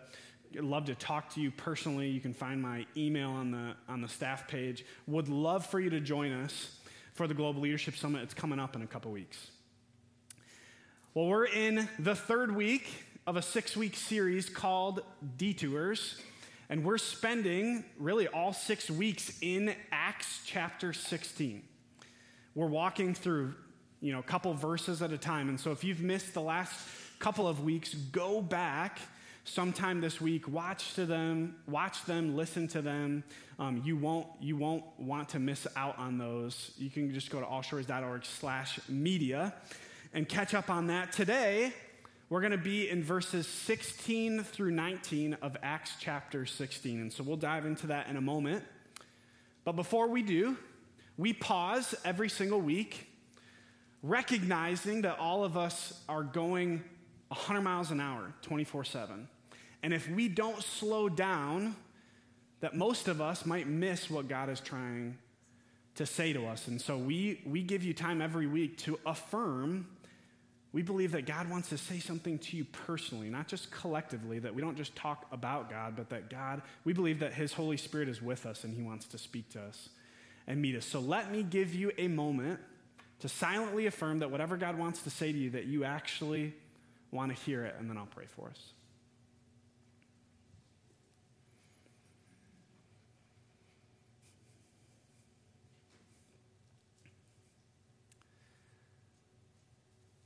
love 0.54 0.86
to 0.86 0.94
talk 0.94 1.32
to 1.34 1.40
you 1.40 1.50
personally. 1.50 2.08
You 2.08 2.20
can 2.20 2.34
find 2.34 2.60
my 2.60 2.86
email 2.96 3.30
on 3.30 3.50
the 3.50 3.74
on 3.88 4.00
the 4.00 4.08
staff 4.08 4.48
page. 4.48 4.84
Would 5.06 5.28
love 5.28 5.66
for 5.66 5.80
you 5.80 5.90
to 5.90 6.00
join 6.00 6.32
us 6.32 6.76
for 7.14 7.26
the 7.26 7.34
Global 7.34 7.60
Leadership 7.60 7.96
Summit. 7.96 8.22
It's 8.22 8.34
coming 8.34 8.58
up 8.58 8.76
in 8.76 8.82
a 8.82 8.86
couple 8.86 9.10
weeks. 9.10 9.50
Well, 11.14 11.26
we're 11.26 11.46
in 11.46 11.88
the 11.98 12.14
third 12.14 12.54
week 12.54 12.86
of 13.26 13.36
a 13.36 13.42
six 13.42 13.76
week 13.76 13.96
series 13.96 14.48
called 14.48 15.02
Detours. 15.36 16.20
And 16.68 16.84
we're 16.84 16.98
spending 16.98 17.84
really 17.98 18.28
all 18.28 18.52
six 18.52 18.88
weeks 18.88 19.36
in 19.42 19.74
Acts 19.90 20.40
chapter 20.46 20.92
16. 20.92 21.64
We're 22.54 22.68
walking 22.68 23.12
through, 23.12 23.56
you 24.00 24.12
know, 24.12 24.18
a 24.18 24.22
couple 24.22 24.52
verses 24.54 25.02
at 25.02 25.12
a 25.12 25.18
time. 25.18 25.48
And 25.48 25.60
so 25.60 25.72
if 25.72 25.84
you've 25.84 26.00
missed 26.00 26.34
the 26.34 26.40
last 26.40 26.72
couple 27.18 27.46
of 27.46 27.62
weeks, 27.62 27.94
go 27.94 28.40
back 28.40 28.98
sometime 29.44 30.00
this 30.00 30.20
week, 30.20 30.48
watch 30.48 30.94
to 30.94 31.06
them, 31.06 31.56
watch 31.66 32.04
them, 32.04 32.36
listen 32.36 32.68
to 32.68 32.82
them. 32.82 33.24
Um, 33.58 33.82
you 33.84 33.96
won't 33.96 34.26
you 34.40 34.56
won't 34.56 34.84
want 34.98 35.30
to 35.30 35.38
miss 35.38 35.66
out 35.76 35.98
on 35.98 36.18
those. 36.18 36.72
You 36.78 36.88
can 36.88 37.12
just 37.12 37.30
go 37.30 37.40
to 37.40 37.46
allshores.org 37.46 38.24
slash 38.24 38.78
media 38.88 39.54
and 40.14 40.28
catch 40.28 40.54
up 40.54 40.70
on 40.70 40.86
that. 40.88 41.12
Today, 41.12 41.72
We're 42.30 42.40
going 42.40 42.52
to 42.52 42.58
be 42.58 42.88
in 42.88 43.02
verses 43.02 43.48
16 43.48 44.44
through 44.44 44.70
19 44.70 45.34
of 45.42 45.56
Acts 45.64 45.96
chapter 45.98 46.46
16. 46.46 47.00
And 47.00 47.12
so 47.12 47.24
we'll 47.24 47.36
dive 47.36 47.66
into 47.66 47.88
that 47.88 48.06
in 48.06 48.16
a 48.16 48.20
moment. 48.20 48.62
But 49.64 49.74
before 49.74 50.06
we 50.06 50.22
do, 50.22 50.56
we 51.18 51.32
pause 51.32 51.92
every 52.04 52.28
single 52.28 52.60
week, 52.60 53.10
recognizing 54.02 55.02
that 55.02 55.18
all 55.18 55.44
of 55.44 55.56
us 55.56 56.00
are 56.08 56.22
going 56.22 56.82
100 57.28 57.60
miles 57.60 57.90
an 57.90 58.00
hour, 58.00 58.34
24 58.42 58.84
7. 58.84 59.28
And 59.82 59.94
if 59.94 60.08
we 60.10 60.28
don't 60.28 60.62
slow 60.62 61.08
down, 61.08 61.74
that 62.60 62.74
most 62.74 63.08
of 63.08 63.20
us 63.20 63.46
might 63.46 63.66
miss 63.66 64.10
what 64.10 64.28
God 64.28 64.50
is 64.50 64.60
trying 64.60 65.16
to 65.94 66.06
say 66.06 66.32
to 66.32 66.46
us. 66.46 66.68
And 66.68 66.80
so 66.80 66.96
we, 66.96 67.40
we 67.46 67.62
give 67.62 67.82
you 67.82 67.94
time 67.94 68.20
every 68.20 68.46
week 68.46 68.78
to 68.78 68.98
affirm. 69.06 69.86
We 70.72 70.82
believe 70.82 71.12
that 71.12 71.26
God 71.26 71.50
wants 71.50 71.70
to 71.70 71.78
say 71.78 71.98
something 71.98 72.38
to 72.38 72.56
you 72.56 72.64
personally, 72.64 73.28
not 73.28 73.48
just 73.48 73.70
collectively, 73.70 74.38
that 74.38 74.54
we 74.54 74.62
don't 74.62 74.76
just 74.76 74.94
talk 74.94 75.26
about 75.32 75.68
God, 75.70 75.96
but 75.96 76.10
that 76.10 76.30
God, 76.30 76.62
we 76.84 76.92
believe 76.92 77.18
that 77.20 77.34
His 77.34 77.52
Holy 77.52 77.76
Spirit 77.76 78.08
is 78.08 78.22
with 78.22 78.46
us 78.46 78.64
and 78.64 78.74
He 78.74 78.82
wants 78.82 79.06
to 79.06 79.18
speak 79.18 79.48
to 79.50 79.60
us 79.60 79.88
and 80.46 80.60
meet 80.60 80.76
us. 80.76 80.84
So 80.84 81.00
let 81.00 81.32
me 81.32 81.42
give 81.42 81.74
you 81.74 81.90
a 81.98 82.08
moment 82.08 82.60
to 83.20 83.28
silently 83.28 83.87
affirm 83.87 84.20
that 84.20 84.30
whatever 84.30 84.56
God 84.56 84.78
wants 84.78 85.02
to 85.02 85.11
say 85.11 85.30
to 85.30 85.38
you, 85.38 85.50
that 85.50 85.66
you 85.66 85.85
actually 85.85 86.54
want 87.11 87.35
to 87.35 87.42
hear 87.44 87.64
it, 87.64 87.76
and 87.78 87.88
then 87.88 87.96
I'll 87.96 88.06
pray 88.06 88.26
for 88.26 88.48
us. 88.48 88.72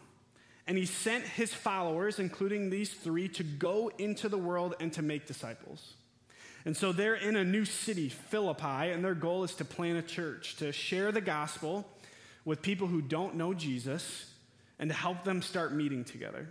And 0.67 0.79
he 0.79 0.87
sent 0.87 1.25
his 1.25 1.53
followers, 1.53 2.19
including 2.19 2.71
these 2.71 2.95
three, 2.95 3.29
to 3.31 3.43
go 3.43 3.91
into 3.99 4.29
the 4.29 4.39
world 4.39 4.77
and 4.81 4.93
to 4.95 5.03
make 5.03 5.27
disciples. 5.27 5.95
And 6.65 6.77
so 6.77 6.93
they're 6.93 7.15
in 7.15 7.37
a 7.37 7.45
new 7.45 7.65
city, 7.65 8.09
Philippi, 8.09 8.91
and 8.91 9.05
their 9.05 9.15
goal 9.15 9.45
is 9.45 9.55
to 9.57 9.65
plant 9.65 9.99
a 9.99 10.03
church, 10.03 10.57
to 10.57 10.73
share 10.73 11.13
the 11.13 11.21
gospel 11.21 11.87
with 12.45 12.63
people 12.63 12.87
who 12.87 13.03
don't 13.03 13.35
know 13.35 13.53
Jesus, 13.53 14.31
and 14.79 14.91
to 14.91 14.97
help 14.97 15.25
them 15.25 15.43
start 15.43 15.73
meeting 15.75 16.05
together. 16.05 16.49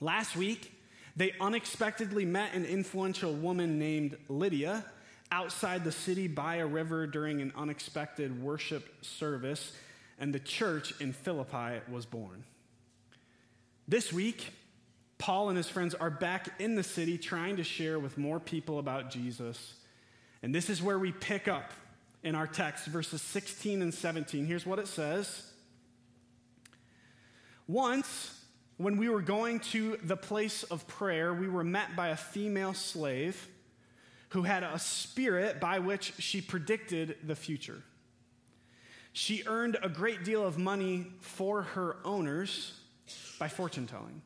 Last 0.00 0.36
week, 0.36 0.72
they 1.16 1.32
unexpectedly 1.40 2.26
met 2.26 2.54
an 2.54 2.64
influential 2.66 3.32
woman 3.32 3.78
named 3.78 4.16
Lydia 4.28 4.84
outside 5.32 5.82
the 5.82 5.92
city 5.92 6.28
by 6.28 6.56
a 6.56 6.66
river 6.66 7.06
during 7.06 7.40
an 7.40 7.52
unexpected 7.56 8.42
worship 8.42 9.04
service, 9.04 9.72
and 10.18 10.32
the 10.32 10.38
church 10.38 10.94
in 11.00 11.12
Philippi 11.12 11.80
was 11.90 12.06
born. 12.06 12.44
This 13.88 14.12
week, 14.12 14.52
Paul 15.18 15.48
and 15.48 15.56
his 15.56 15.68
friends 15.68 15.94
are 15.94 16.10
back 16.10 16.48
in 16.60 16.74
the 16.74 16.82
city 16.82 17.16
trying 17.16 17.56
to 17.56 17.64
share 17.64 17.98
with 17.98 18.18
more 18.18 18.38
people 18.38 18.78
about 18.78 19.10
Jesus. 19.10 19.74
And 20.42 20.54
this 20.54 20.68
is 20.68 20.82
where 20.82 20.98
we 20.98 21.12
pick 21.12 21.48
up 21.48 21.72
in 22.22 22.34
our 22.34 22.46
text, 22.46 22.86
verses 22.86 23.22
16 23.22 23.82
and 23.82 23.94
17. 23.94 24.44
Here's 24.46 24.66
what 24.66 24.78
it 24.78 24.88
says 24.88 25.50
Once, 27.66 28.44
when 28.76 28.98
we 28.98 29.08
were 29.08 29.22
going 29.22 29.60
to 29.60 29.96
the 30.02 30.16
place 30.16 30.62
of 30.64 30.86
prayer, 30.86 31.32
we 31.32 31.48
were 31.48 31.64
met 31.64 31.96
by 31.96 32.08
a 32.08 32.16
female 32.16 32.74
slave 32.74 33.48
who 34.30 34.42
had 34.42 34.62
a 34.62 34.78
spirit 34.78 35.60
by 35.60 35.78
which 35.78 36.12
she 36.18 36.42
predicted 36.42 37.16
the 37.24 37.36
future. 37.36 37.82
She 39.12 39.44
earned 39.46 39.78
a 39.82 39.88
great 39.88 40.24
deal 40.24 40.46
of 40.46 40.58
money 40.58 41.06
for 41.20 41.62
her 41.62 41.96
owners 42.04 42.78
by 43.38 43.48
fortune 43.48 43.86
telling 43.86 44.20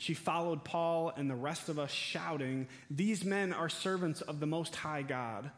she 0.00 0.14
followed 0.14 0.64
Paul 0.64 1.12
and 1.14 1.28
the 1.28 1.34
rest 1.34 1.68
of 1.68 1.78
us, 1.78 1.90
shouting, 1.90 2.68
These 2.90 3.22
men 3.22 3.52
are 3.52 3.68
servants 3.68 4.22
of 4.22 4.40
the 4.40 4.46
Most 4.46 4.74
High 4.74 5.02
God, 5.02 5.50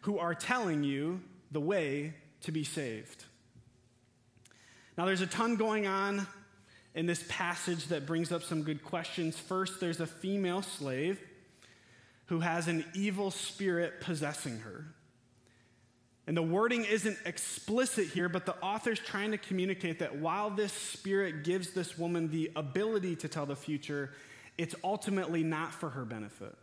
who 0.00 0.18
are 0.18 0.34
telling 0.34 0.84
you 0.84 1.20
the 1.50 1.60
way 1.60 2.14
to 2.44 2.50
be 2.50 2.64
saved. 2.64 3.26
Now, 4.96 5.04
there's 5.04 5.20
a 5.20 5.26
ton 5.26 5.56
going 5.56 5.86
on 5.86 6.26
in 6.94 7.04
this 7.04 7.22
passage 7.28 7.88
that 7.88 8.06
brings 8.06 8.32
up 8.32 8.42
some 8.42 8.62
good 8.62 8.82
questions. 8.82 9.38
First, 9.38 9.80
there's 9.80 10.00
a 10.00 10.06
female 10.06 10.62
slave 10.62 11.20
who 12.24 12.40
has 12.40 12.68
an 12.68 12.86
evil 12.94 13.30
spirit 13.30 14.00
possessing 14.00 14.60
her. 14.60 14.94
And 16.26 16.36
the 16.36 16.42
wording 16.42 16.84
isn't 16.84 17.18
explicit 17.24 18.06
here, 18.08 18.28
but 18.28 18.46
the 18.46 18.56
author's 18.60 19.00
trying 19.00 19.32
to 19.32 19.38
communicate 19.38 19.98
that 19.98 20.16
while 20.16 20.50
this 20.50 20.72
spirit 20.72 21.44
gives 21.44 21.70
this 21.70 21.98
woman 21.98 22.30
the 22.30 22.50
ability 22.54 23.16
to 23.16 23.28
tell 23.28 23.46
the 23.46 23.56
future, 23.56 24.12
it's 24.58 24.74
ultimately 24.84 25.42
not 25.42 25.72
for 25.72 25.88
her 25.90 26.04
benefit. 26.04 26.54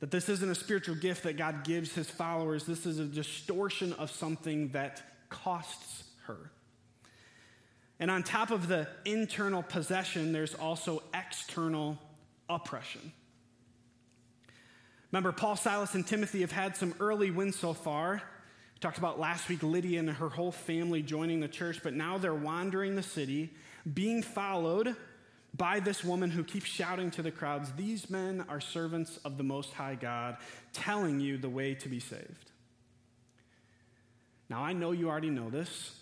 That 0.00 0.10
this 0.10 0.28
isn't 0.28 0.50
a 0.50 0.54
spiritual 0.54 0.96
gift 0.96 1.22
that 1.24 1.36
God 1.36 1.64
gives 1.64 1.94
his 1.94 2.10
followers, 2.10 2.64
this 2.64 2.86
is 2.86 2.98
a 2.98 3.04
distortion 3.04 3.92
of 3.94 4.10
something 4.10 4.68
that 4.70 5.02
costs 5.28 6.04
her. 6.26 6.50
And 8.00 8.10
on 8.10 8.22
top 8.22 8.50
of 8.50 8.68
the 8.68 8.88
internal 9.04 9.62
possession, 9.62 10.32
there's 10.32 10.54
also 10.54 11.02
external 11.14 11.98
oppression. 12.48 13.12
Remember, 15.10 15.32
Paul, 15.32 15.56
Silas, 15.56 15.94
and 15.94 16.06
Timothy 16.06 16.40
have 16.42 16.52
had 16.52 16.76
some 16.76 16.94
early 17.00 17.30
wins 17.30 17.58
so 17.58 17.72
far. 17.72 18.22
We 18.74 18.80
talked 18.80 18.98
about 18.98 19.18
last 19.18 19.48
week 19.48 19.62
Lydia 19.62 19.98
and 20.00 20.10
her 20.10 20.28
whole 20.28 20.52
family 20.52 21.02
joining 21.02 21.40
the 21.40 21.48
church, 21.48 21.80
but 21.82 21.94
now 21.94 22.18
they're 22.18 22.34
wandering 22.34 22.94
the 22.94 23.02
city, 23.02 23.50
being 23.92 24.22
followed 24.22 24.94
by 25.56 25.80
this 25.80 26.04
woman 26.04 26.30
who 26.30 26.44
keeps 26.44 26.66
shouting 26.66 27.10
to 27.12 27.22
the 27.22 27.30
crowds, 27.30 27.72
These 27.72 28.10
men 28.10 28.44
are 28.48 28.60
servants 28.60 29.18
of 29.24 29.38
the 29.38 29.44
Most 29.44 29.72
High 29.72 29.94
God, 29.94 30.36
telling 30.72 31.20
you 31.20 31.38
the 31.38 31.48
way 31.48 31.74
to 31.74 31.88
be 31.88 32.00
saved. 32.00 32.52
Now, 34.50 34.62
I 34.62 34.72
know 34.72 34.92
you 34.92 35.08
already 35.08 35.30
know 35.30 35.50
this, 35.50 35.94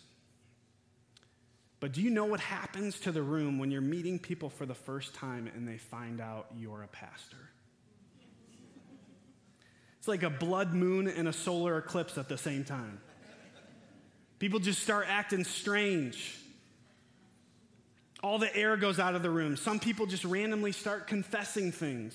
but 1.80 1.92
do 1.92 2.02
you 2.02 2.10
know 2.10 2.24
what 2.24 2.40
happens 2.40 2.98
to 3.00 3.12
the 3.12 3.22
room 3.22 3.58
when 3.58 3.70
you're 3.70 3.80
meeting 3.80 4.18
people 4.18 4.50
for 4.50 4.66
the 4.66 4.74
first 4.74 5.14
time 5.14 5.50
and 5.54 5.66
they 5.66 5.78
find 5.78 6.20
out 6.20 6.46
you're 6.56 6.82
a 6.82 6.88
pastor? 6.88 7.36
It's 10.06 10.08
like 10.08 10.22
a 10.22 10.30
blood 10.30 10.72
moon 10.72 11.08
and 11.08 11.26
a 11.26 11.32
solar 11.32 11.78
eclipse 11.78 12.16
at 12.16 12.28
the 12.28 12.38
same 12.38 12.62
time. 12.62 13.00
People 14.38 14.60
just 14.60 14.80
start 14.80 15.06
acting 15.08 15.42
strange. 15.42 16.38
All 18.22 18.38
the 18.38 18.56
air 18.56 18.76
goes 18.76 19.00
out 19.00 19.16
of 19.16 19.24
the 19.24 19.30
room. 19.30 19.56
Some 19.56 19.80
people 19.80 20.06
just 20.06 20.24
randomly 20.24 20.70
start 20.70 21.08
confessing 21.08 21.72
things. 21.72 22.14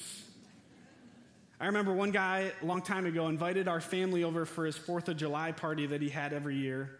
I 1.59 1.65
remember 1.65 1.91
one 1.91 2.11
guy 2.11 2.53
a 2.61 2.65
long 2.65 2.81
time 2.81 3.05
ago 3.05 3.27
invited 3.27 3.67
our 3.67 3.81
family 3.81 4.23
over 4.23 4.45
for 4.45 4.65
his 4.65 4.77
4th 4.77 5.09
of 5.09 5.17
July 5.17 5.51
party 5.51 5.85
that 5.87 6.01
he 6.01 6.07
had 6.07 6.31
every 6.31 6.55
year, 6.55 6.97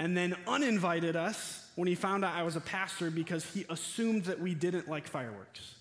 and 0.00 0.16
then 0.16 0.36
uninvited 0.48 1.14
us 1.14 1.64
when 1.76 1.86
he 1.86 1.94
found 1.94 2.24
out 2.24 2.34
I 2.34 2.42
was 2.42 2.56
a 2.56 2.60
pastor 2.60 3.12
because 3.12 3.44
he 3.44 3.64
assumed 3.68 4.24
that 4.24 4.40
we 4.40 4.54
didn't 4.54 4.88
like 4.88 5.06
fireworks. 5.06 5.76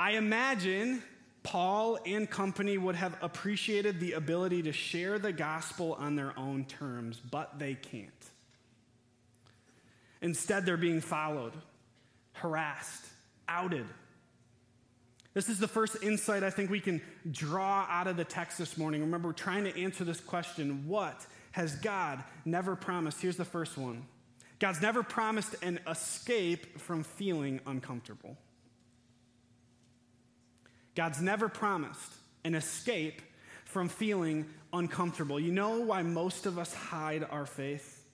I 0.00 0.12
imagine 0.12 1.02
Paul 1.42 1.98
and 2.06 2.28
company 2.28 2.78
would 2.78 2.94
have 2.94 3.18
appreciated 3.20 4.00
the 4.00 4.12
ability 4.12 4.62
to 4.62 4.72
share 4.72 5.18
the 5.18 5.30
gospel 5.30 5.92
on 5.92 6.16
their 6.16 6.32
own 6.38 6.64
terms, 6.64 7.20
but 7.30 7.58
they 7.58 7.74
can't. 7.74 8.10
Instead, 10.22 10.64
they're 10.64 10.78
being 10.78 11.02
followed, 11.02 11.52
harassed, 12.32 13.04
outed. 13.46 13.84
This 15.34 15.50
is 15.50 15.58
the 15.58 15.68
first 15.68 16.02
insight 16.02 16.44
I 16.44 16.48
think 16.48 16.70
we 16.70 16.80
can 16.80 17.02
draw 17.30 17.86
out 17.86 18.06
of 18.06 18.16
the 18.16 18.24
text 18.24 18.56
this 18.56 18.78
morning. 18.78 19.02
Remember, 19.02 19.28
we're 19.28 19.34
trying 19.34 19.64
to 19.64 19.78
answer 19.78 20.02
this 20.02 20.20
question 20.20 20.88
what 20.88 21.26
has 21.52 21.76
God 21.76 22.24
never 22.46 22.74
promised? 22.74 23.20
Here's 23.20 23.36
the 23.36 23.44
first 23.44 23.76
one 23.76 24.06
God's 24.60 24.80
never 24.80 25.02
promised 25.02 25.56
an 25.60 25.78
escape 25.86 26.80
from 26.80 27.04
feeling 27.04 27.60
uncomfortable. 27.66 28.38
God's 30.94 31.20
never 31.20 31.48
promised 31.48 32.12
an 32.44 32.54
escape 32.54 33.22
from 33.64 33.88
feeling 33.88 34.46
uncomfortable. 34.72 35.38
You 35.38 35.52
know 35.52 35.80
why 35.80 36.02
most 36.02 36.46
of 36.46 36.58
us 36.58 36.74
hide 36.74 37.24
our 37.30 37.46
faith? 37.46 38.04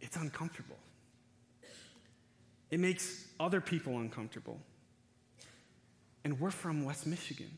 It's 0.00 0.16
uncomfortable. 0.16 0.78
It 2.70 2.80
makes 2.80 3.26
other 3.40 3.60
people 3.60 3.98
uncomfortable 3.98 4.58
and 6.24 6.38
we're 6.40 6.50
from 6.50 6.84
West 6.84 7.06
Michigan. 7.06 7.50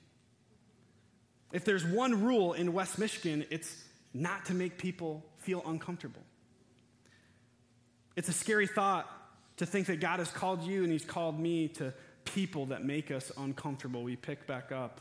If 1.53 1.65
there's 1.65 1.85
one 1.85 2.23
rule 2.23 2.53
in 2.53 2.73
West 2.73 2.99
Michigan, 2.99 3.45
it's 3.51 3.85
not 4.15 4.45
to 4.47 4.55
make 4.55 4.79
people 4.79 5.25
feel 5.39 5.63
uncomfortable. 5.67 6.23
It's 8.17 8.29
a 8.29 8.33
scary 8.33 8.67
thought 8.67 9.09
to 9.57 9.67
think 9.67 9.87
that 9.89 10.01
God 10.01 10.21
has 10.21 10.31
called 10.31 10.63
you 10.63 10.85
and 10.85 10.93
He's 10.93 11.05
called 11.05 11.41
me 11.41 11.69
to 11.69 11.93
people 12.25 12.67
that 12.67 12.85
make 12.85 13.11
us 13.11 13.33
uncomfortable. 13.37 14.03
We 14.03 14.17
pick 14.17 14.47
back 14.47 14.73
up 14.73 15.01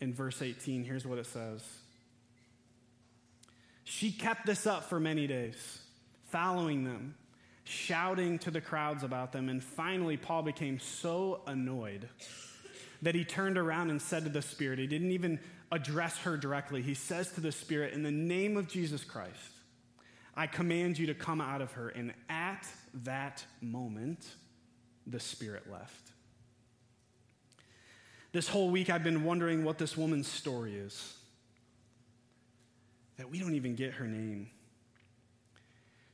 in 0.00 0.12
verse 0.12 0.42
18. 0.42 0.84
Here's 0.84 1.06
what 1.06 1.18
it 1.18 1.26
says 1.26 1.62
She 3.84 4.12
kept 4.12 4.46
this 4.46 4.66
up 4.66 4.84
for 4.84 5.00
many 5.00 5.26
days, 5.26 5.80
following 6.28 6.84
them, 6.84 7.14
shouting 7.64 8.38
to 8.40 8.50
the 8.50 8.60
crowds 8.60 9.02
about 9.04 9.32
them, 9.32 9.48
and 9.48 9.62
finally, 9.62 10.16
Paul 10.16 10.42
became 10.42 10.78
so 10.78 11.42
annoyed 11.46 12.08
that 13.02 13.14
he 13.14 13.24
turned 13.24 13.56
around 13.56 13.90
and 13.90 14.00
said 14.00 14.24
to 14.24 14.30
the 14.30 14.42
Spirit, 14.42 14.78
he 14.78 14.86
didn't 14.86 15.12
even 15.12 15.38
address 15.72 16.18
her 16.18 16.36
directly. 16.36 16.82
He 16.82 16.94
says 16.94 17.32
to 17.32 17.40
the 17.40 17.52
Spirit, 17.52 17.94
In 17.94 18.02
the 18.02 18.10
name 18.10 18.56
of 18.56 18.68
Jesus 18.68 19.04
Christ, 19.04 19.52
I 20.34 20.46
command 20.46 20.98
you 20.98 21.06
to 21.06 21.14
come 21.14 21.40
out 21.40 21.60
of 21.60 21.72
her. 21.72 21.88
And 21.88 22.12
at 22.28 22.66
that 23.04 23.44
moment, 23.60 24.26
the 25.06 25.20
Spirit 25.20 25.70
left. 25.70 26.12
This 28.32 28.48
whole 28.48 28.70
week, 28.70 28.90
I've 28.90 29.02
been 29.02 29.24
wondering 29.24 29.64
what 29.64 29.78
this 29.78 29.96
woman's 29.96 30.28
story 30.28 30.76
is. 30.76 31.16
That 33.16 33.28
we 33.28 33.38
don't 33.38 33.54
even 33.54 33.74
get 33.74 33.94
her 33.94 34.06
name. 34.06 34.50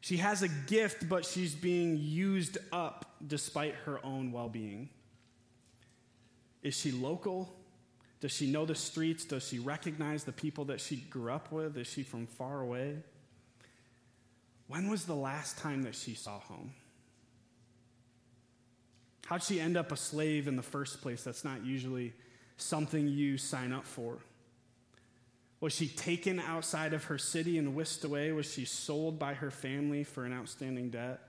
She 0.00 0.18
has 0.18 0.42
a 0.42 0.48
gift, 0.48 1.08
but 1.08 1.24
she's 1.24 1.54
being 1.54 1.96
used 1.98 2.58
up 2.72 3.16
despite 3.26 3.74
her 3.84 4.04
own 4.04 4.32
well 4.32 4.48
being. 4.48 4.88
Is 6.62 6.76
she 6.76 6.90
local? 6.90 7.52
Does 8.20 8.32
she 8.32 8.50
know 8.50 8.64
the 8.64 8.74
streets? 8.74 9.24
Does 9.24 9.46
she 9.46 9.58
recognize 9.58 10.24
the 10.24 10.32
people 10.32 10.64
that 10.66 10.80
she 10.80 10.96
grew 10.96 11.30
up 11.30 11.52
with? 11.52 11.76
Is 11.76 11.86
she 11.86 12.02
from 12.02 12.26
far 12.26 12.60
away? 12.60 12.96
When 14.68 14.88
was 14.88 15.04
the 15.04 15.14
last 15.14 15.58
time 15.58 15.82
that 15.82 15.94
she 15.94 16.14
saw 16.14 16.38
home? 16.38 16.72
How'd 19.26 19.42
she 19.42 19.60
end 19.60 19.76
up 19.76 19.90
a 19.90 19.96
slave 19.96 20.46
in 20.46 20.56
the 20.56 20.62
first 20.62 21.02
place? 21.02 21.24
That's 21.24 21.44
not 21.44 21.64
usually 21.64 22.12
something 22.56 23.08
you 23.08 23.38
sign 23.38 23.72
up 23.72 23.84
for. 23.84 24.18
Was 25.60 25.72
she 25.72 25.88
taken 25.88 26.38
outside 26.38 26.92
of 26.92 27.04
her 27.04 27.18
city 27.18 27.58
and 27.58 27.74
whisked 27.74 28.04
away? 28.04 28.30
Was 28.30 28.50
she 28.50 28.64
sold 28.64 29.18
by 29.18 29.34
her 29.34 29.50
family 29.50 30.04
for 30.04 30.24
an 30.24 30.32
outstanding 30.32 30.90
debt? 30.90 31.20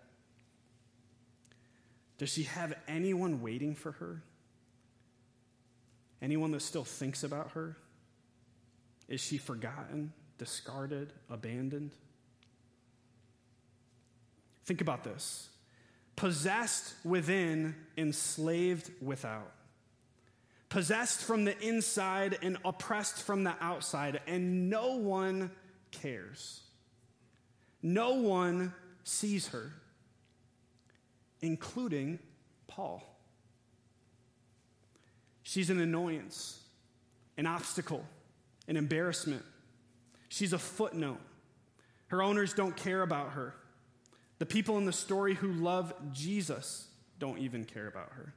Does 2.20 2.30
she 2.30 2.44
have 2.44 2.76
anyone 2.88 3.42
waiting 3.42 3.74
for 3.74 3.94
her? 3.94 4.22
Anyone 6.22 6.52
that 6.52 6.62
still 6.62 6.84
thinks 6.84 7.24
about 7.24 7.52
her? 7.52 7.78
Is 9.08 9.22
she 9.22 9.40
forgotten, 9.40 10.14
discarded, 10.38 11.14
abandoned? 11.32 11.92
Think 14.66 14.82
about 14.82 15.04
this 15.04 15.50
possessed 16.18 16.96
within, 17.06 17.76
enslaved 17.96 18.92
without. 19.02 19.54
Possessed 20.68 21.22
from 21.22 21.46
the 21.46 21.58
inside 21.66 22.38
and 22.42 22.58
oppressed 22.66 23.24
from 23.24 23.46
the 23.46 23.56
outside, 23.62 24.20
and 24.28 24.70
no 24.70 24.98
one 24.98 25.52
cares. 25.92 26.60
No 27.82 28.16
one 28.16 28.74
sees 29.06 29.48
her, 29.50 29.72
including 31.42 32.20
Paul. 32.68 33.02
She's 35.44 35.70
an 35.70 35.80
annoyance, 35.80 36.60
an 37.38 37.46
obstacle, 37.46 38.04
an 38.68 38.76
embarrassment. 38.76 39.46
She's 40.28 40.52
a 40.52 40.60
footnote. 40.60 41.22
Her 42.08 42.22
owners 42.22 42.54
don't 42.54 42.76
care 42.76 43.04
about 43.04 43.32
her. 43.32 43.56
The 44.40 44.46
people 44.46 44.78
in 44.78 44.86
the 44.86 44.94
story 44.94 45.34
who 45.34 45.52
love 45.52 45.94
Jesus 46.14 46.88
don't 47.20 47.40
even 47.40 47.66
care 47.66 47.88
about 47.88 48.12
her. 48.14 48.34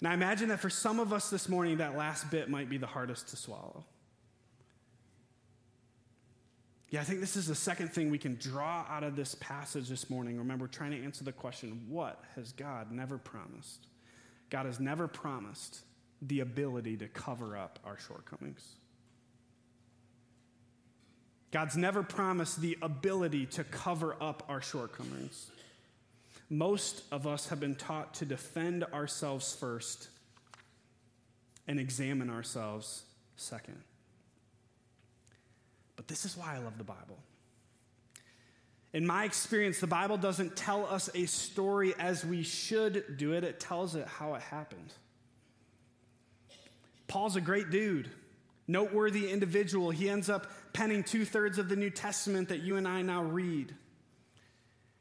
Now, 0.00 0.10
I 0.10 0.14
imagine 0.14 0.48
that 0.48 0.60
for 0.60 0.68
some 0.68 0.98
of 0.98 1.12
us 1.12 1.30
this 1.30 1.48
morning, 1.48 1.78
that 1.78 1.96
last 1.96 2.30
bit 2.30 2.50
might 2.50 2.68
be 2.68 2.76
the 2.76 2.86
hardest 2.86 3.28
to 3.28 3.36
swallow. 3.36 3.84
Yeah, 6.90 7.00
I 7.00 7.04
think 7.04 7.20
this 7.20 7.36
is 7.36 7.46
the 7.46 7.54
second 7.54 7.88
thing 7.88 8.10
we 8.10 8.18
can 8.18 8.34
draw 8.34 8.84
out 8.88 9.04
of 9.04 9.16
this 9.16 9.34
passage 9.36 9.88
this 9.88 10.10
morning. 10.10 10.36
Remember, 10.36 10.66
trying 10.66 10.90
to 10.90 11.02
answer 11.02 11.24
the 11.24 11.32
question 11.32 11.86
what 11.88 12.22
has 12.34 12.52
God 12.52 12.92
never 12.92 13.16
promised? 13.16 13.86
God 14.50 14.66
has 14.66 14.78
never 14.78 15.08
promised 15.08 15.80
the 16.20 16.40
ability 16.40 16.98
to 16.98 17.08
cover 17.08 17.56
up 17.56 17.78
our 17.84 17.98
shortcomings. 17.98 18.74
God's 21.52 21.76
never 21.76 22.02
promised 22.02 22.60
the 22.60 22.78
ability 22.82 23.46
to 23.46 23.62
cover 23.62 24.16
up 24.20 24.42
our 24.48 24.62
shortcomings. 24.62 25.50
Most 26.48 27.04
of 27.12 27.26
us 27.26 27.48
have 27.48 27.60
been 27.60 27.76
taught 27.76 28.14
to 28.14 28.24
defend 28.24 28.84
ourselves 28.84 29.54
first 29.54 30.08
and 31.68 31.78
examine 31.78 32.30
ourselves 32.30 33.04
second. 33.36 33.78
But 35.94 36.08
this 36.08 36.24
is 36.24 36.36
why 36.36 36.56
I 36.56 36.58
love 36.58 36.78
the 36.78 36.84
Bible. 36.84 37.18
In 38.94 39.06
my 39.06 39.24
experience, 39.24 39.78
the 39.78 39.86
Bible 39.86 40.16
doesn't 40.16 40.56
tell 40.56 40.86
us 40.86 41.08
a 41.14 41.26
story 41.26 41.94
as 41.98 42.24
we 42.24 42.42
should 42.42 43.16
do 43.16 43.32
it, 43.32 43.44
it 43.44 43.60
tells 43.60 43.94
it 43.94 44.06
how 44.06 44.34
it 44.34 44.42
happened. 44.42 44.92
Paul's 47.08 47.36
a 47.36 47.40
great 47.40 47.70
dude, 47.70 48.10
noteworthy 48.66 49.30
individual. 49.30 49.90
He 49.90 50.08
ends 50.08 50.30
up 50.30 50.46
penning 50.72 51.02
two 51.02 51.24
thirds 51.24 51.58
of 51.58 51.68
the 51.68 51.76
New 51.76 51.90
Testament 51.90 52.48
that 52.48 52.60
you 52.60 52.76
and 52.76 52.86
I 52.86 53.02
now 53.02 53.22
read. 53.22 53.74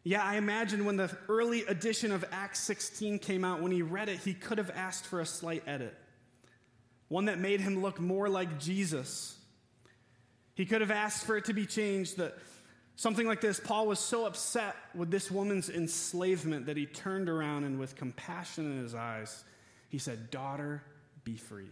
Yeah, 0.04 0.24
I 0.24 0.38
imagine 0.38 0.86
when 0.86 0.98
the 0.98 1.16
early 1.30 1.64
edition 1.66 2.12
of 2.12 2.26
Acts 2.32 2.60
16 2.62 3.20
came 3.20 3.46
out, 3.46 3.62
when 3.62 3.72
he 3.72 3.82
read 3.84 4.10
it, 4.10 4.20
he 4.20 4.34
could 4.34 4.58
have 4.58 4.72
asked 4.72 5.06
for 5.06 5.20
a 5.20 5.26
slight 5.26 5.64
edit, 5.68 5.96
one 7.08 7.26
that 7.26 7.38
made 7.38 7.62
him 7.62 7.82
look 7.82 8.00
more 8.00 8.28
like 8.28 8.60
Jesus. 8.60 9.38
He 10.56 10.66
could 10.66 10.82
have 10.82 10.92
asked 10.92 11.26
for 11.26 11.38
it 11.38 11.46
to 11.46 11.54
be 11.54 11.66
changed 11.66 12.18
that 12.18 12.36
Something 13.02 13.26
like 13.26 13.42
this 13.42 13.60
Paul 13.60 13.88
was 13.88 14.00
so 14.00 14.28
upset 14.28 14.76
with 14.94 15.10
this 15.10 15.32
woman's 15.32 15.72
enslavement 15.72 16.68
that 16.68 16.78
he 16.78 16.86
turned 16.86 17.30
around 17.30 17.64
and, 17.64 17.80
with 17.80 17.96
compassion 17.96 18.72
in 18.72 18.78
his 18.78 18.94
eyes, 18.94 19.44
he 19.90 19.98
said, 19.98 20.30
Daughter, 20.30 20.84
be 21.24 21.36
free. 21.36 21.72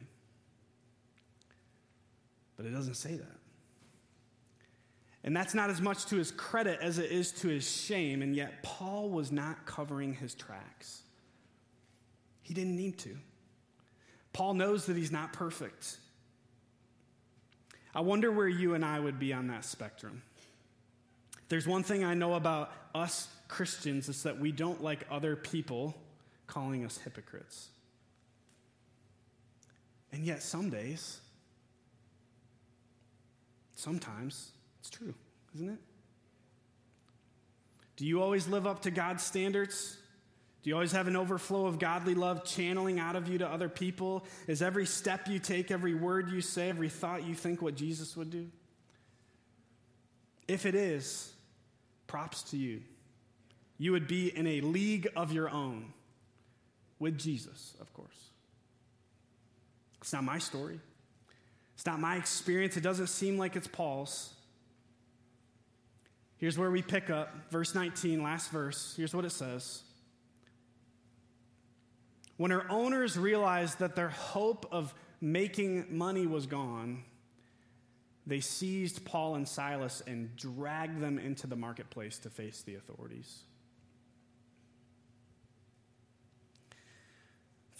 But 2.60 2.66
it 2.66 2.72
doesn't 2.72 2.96
say 2.96 3.16
that. 3.16 3.38
And 5.24 5.34
that's 5.34 5.54
not 5.54 5.70
as 5.70 5.80
much 5.80 6.08
to 6.08 6.18
his 6.18 6.30
credit 6.30 6.80
as 6.82 6.98
it 7.00 7.10
is 7.10 7.32
to 7.40 7.48
his 7.48 7.70
shame, 7.70 8.22
and 8.22 8.36
yet 8.36 8.64
Paul 8.64 9.10
was 9.10 9.32
not 9.32 9.66
covering 9.66 10.14
his 10.14 10.36
tracks. 10.36 11.04
He 12.42 12.54
didn't 12.54 12.76
need 12.76 12.98
to. 12.98 13.16
Paul 14.34 14.56
knows 14.56 14.88
that 14.88 14.98
he's 14.98 15.10
not 15.10 15.32
perfect. 15.32 16.00
I 17.96 18.02
wonder 18.02 18.30
where 18.30 18.50
you 18.50 18.74
and 18.74 18.84
I 18.84 19.00
would 19.00 19.20
be 19.20 19.32
on 19.32 19.48
that 19.48 19.64
spectrum. 19.64 20.22
There's 21.48 21.66
one 21.66 21.84
thing 21.84 22.04
I 22.04 22.14
know 22.14 22.34
about 22.34 22.74
us 22.94 23.30
Christians 23.48 24.10
is 24.10 24.24
that 24.24 24.38
we 24.38 24.52
don't 24.52 24.84
like 24.84 25.08
other 25.10 25.38
people 25.38 25.96
calling 26.46 26.84
us 26.84 26.98
hypocrites. 26.98 27.70
And 30.12 30.26
yet, 30.26 30.44
some 30.44 30.70
days, 30.70 31.22
sometimes, 33.80 34.52
it's 34.80 34.90
true, 34.90 35.14
isn't 35.56 35.70
it? 35.70 35.80
Do 37.96 38.06
you 38.06 38.22
always 38.22 38.48
live 38.48 38.68
up 38.68 38.84
to 38.84 38.92
God's 38.92 39.24
standards? 39.24 39.98
Do 40.64 40.70
you 40.70 40.76
always 40.76 40.92
have 40.92 41.08
an 41.08 41.16
overflow 41.16 41.66
of 41.66 41.80
godly 41.80 42.16
love 42.16 42.44
channeling 42.44 43.00
out 43.00 43.16
of 43.16 43.30
you 43.30 43.38
to 43.40 43.48
other 43.48 43.70
people? 43.70 44.26
Is 44.48 44.62
every 44.62 44.86
step 44.86 45.28
you 45.28 45.40
take, 45.40 45.72
every 45.72 45.94
word 45.94 46.30
you 46.30 46.42
say, 46.42 46.70
every 46.70 46.90
thought 46.90 47.26
you 47.26 47.34
think 47.34 47.62
what 47.62 47.76
Jesus 47.76 48.16
would 48.18 48.30
do? 48.30 48.48
If 50.48 50.66
it 50.66 50.76
is, 50.76 51.32
props 52.08 52.44
to 52.52 52.58
you. 52.58 52.82
You 53.78 53.94
would 53.94 54.08
be 54.08 54.36
in 54.36 54.46
a 54.48 54.62
league 54.62 55.08
of 55.16 55.32
your 55.32 55.50
own 55.50 55.94
with 57.00 57.18
Jesus, 57.18 57.76
of 57.80 57.94
course. 57.94 58.30
It's 60.02 60.12
not 60.12 60.24
my 60.24 60.40
story. 60.40 60.80
It's 61.80 61.86
not 61.86 62.02
my 62.02 62.18
experience. 62.18 62.76
It 62.76 62.82
doesn't 62.82 63.08
seem 63.08 63.38
like 63.38 63.56
it's 63.56 63.66
Paul's. 63.66 64.34
Here's 66.36 66.58
where 66.58 66.70
we 66.70 66.82
pick 66.82 67.10
up 67.10 67.34
verse 67.52 67.74
19, 67.74 68.22
last 68.22 68.52
verse. 68.52 68.96
Here's 68.98 69.16
what 69.16 69.24
it 69.24 69.30
says. 69.30 69.84
When 72.36 72.52
her 72.52 72.70
owners 72.70 73.18
realized 73.18 73.80
that 73.80 73.96
their 73.96 74.10
hope 74.10 74.68
of 74.74 74.94
making 75.22 75.86
money 75.98 76.28
was 76.28 76.48
gone, 76.48 77.06
they 78.28 78.42
seized 78.42 79.06
Paul 79.06 79.36
and 79.36 79.48
Silas 79.48 80.04
and 80.06 80.36
dragged 80.36 81.00
them 81.00 81.18
into 81.18 81.48
the 81.48 81.56
marketplace 81.56 82.18
to 82.20 82.30
face 82.30 82.62
the 82.62 82.76
authorities. 82.76 83.44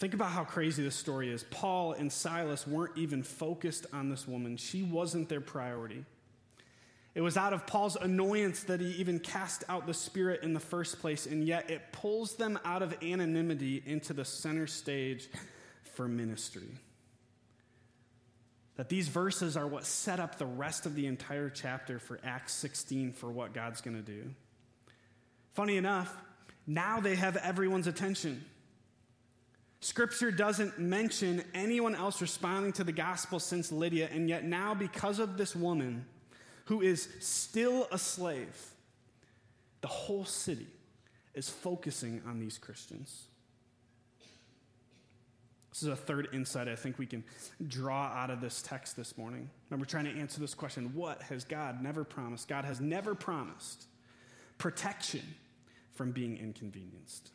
Think 0.00 0.14
about 0.14 0.30
how 0.30 0.44
crazy 0.44 0.82
this 0.82 0.96
story 0.96 1.30
is. 1.30 1.44
Paul 1.50 1.92
and 1.92 2.10
Silas 2.10 2.66
weren't 2.66 2.96
even 2.96 3.22
focused 3.22 3.84
on 3.92 4.08
this 4.08 4.26
woman, 4.26 4.56
she 4.56 4.82
wasn't 4.82 5.28
their 5.28 5.42
priority. 5.42 6.04
It 7.14 7.20
was 7.20 7.36
out 7.36 7.52
of 7.52 7.66
Paul's 7.66 7.96
annoyance 7.96 8.62
that 8.64 8.80
he 8.80 8.92
even 8.92 9.18
cast 9.18 9.64
out 9.68 9.86
the 9.86 9.92
Spirit 9.92 10.42
in 10.42 10.54
the 10.54 10.60
first 10.60 11.00
place, 11.00 11.26
and 11.26 11.44
yet 11.44 11.68
it 11.68 11.92
pulls 11.92 12.36
them 12.36 12.58
out 12.64 12.82
of 12.82 12.96
anonymity 13.02 13.82
into 13.84 14.12
the 14.12 14.24
center 14.24 14.66
stage 14.66 15.28
for 15.94 16.08
ministry. 16.08 16.68
That 18.76 18.88
these 18.88 19.08
verses 19.08 19.56
are 19.56 19.66
what 19.66 19.84
set 19.84 20.20
up 20.20 20.38
the 20.38 20.46
rest 20.46 20.86
of 20.86 20.94
the 20.94 21.06
entire 21.06 21.50
chapter 21.50 21.98
for 21.98 22.20
Acts 22.24 22.54
16 22.54 23.12
for 23.12 23.30
what 23.30 23.52
God's 23.52 23.80
going 23.80 23.96
to 23.96 24.02
do. 24.02 24.30
Funny 25.52 25.76
enough, 25.76 26.16
now 26.66 27.00
they 27.00 27.16
have 27.16 27.36
everyone's 27.36 27.88
attention. 27.88 28.44
Scripture 29.80 30.30
doesn't 30.30 30.78
mention 30.78 31.42
anyone 31.54 31.94
else 31.94 32.20
responding 32.20 32.72
to 32.72 32.84
the 32.84 32.92
gospel 32.92 33.40
since 33.40 33.72
Lydia, 33.72 34.08
and 34.12 34.28
yet 34.28 34.44
now, 34.44 34.74
because 34.74 35.18
of 35.18 35.38
this 35.38 35.56
woman, 35.56 36.04
who 36.66 36.82
is 36.82 37.08
still 37.20 37.88
a 37.90 37.98
slave, 37.98 38.56
the 39.80 39.88
whole 39.88 40.26
city 40.26 40.66
is 41.34 41.48
focusing 41.48 42.20
on 42.26 42.38
these 42.38 42.58
Christians. 42.58 43.24
This 45.70 45.82
is 45.82 45.88
a 45.88 45.96
third 45.96 46.28
insight 46.34 46.68
I 46.68 46.76
think 46.76 46.98
we 46.98 47.06
can 47.06 47.24
draw 47.66 48.06
out 48.06 48.28
of 48.30 48.42
this 48.42 48.60
text 48.60 48.96
this 48.96 49.16
morning. 49.16 49.48
Remember, 49.70 49.86
trying 49.86 50.04
to 50.04 50.10
answer 50.10 50.40
this 50.40 50.52
question 50.52 50.92
what 50.94 51.22
has 51.22 51.44
God 51.44 51.82
never 51.82 52.04
promised? 52.04 52.48
God 52.48 52.66
has 52.66 52.80
never 52.80 53.14
promised 53.14 53.86
protection 54.58 55.22
from 55.94 56.10
being 56.10 56.36
inconvenienced. 56.36 57.30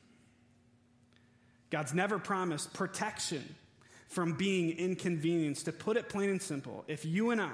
God's 1.76 1.94
never 1.94 2.18
promised 2.20 2.72
protection 2.72 3.44
from 4.08 4.32
being 4.32 4.78
inconvenienced. 4.78 5.66
To 5.66 5.74
put 5.74 5.98
it 5.98 6.08
plain 6.08 6.30
and 6.30 6.42
simple, 6.42 6.86
if 6.88 7.04
you 7.04 7.32
and 7.32 7.42
I 7.42 7.52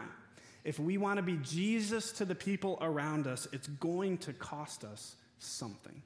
if 0.63 0.77
we 0.77 0.99
want 0.99 1.17
to 1.17 1.23
be 1.23 1.37
Jesus 1.37 2.11
to 2.11 2.25
the 2.25 2.35
people 2.35 2.77
around 2.81 3.25
us, 3.25 3.47
it's 3.51 3.67
going 3.67 4.19
to 4.19 4.33
cost 4.33 4.83
us 4.83 5.15
something. 5.39 6.03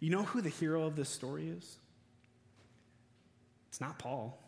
You 0.00 0.08
know 0.08 0.22
who 0.22 0.40
the 0.40 0.48
hero 0.48 0.84
of 0.84 0.96
this 0.96 1.10
story 1.10 1.50
is? 1.50 1.76
It's 3.68 3.82
not 3.82 3.98
Paul, 3.98 4.42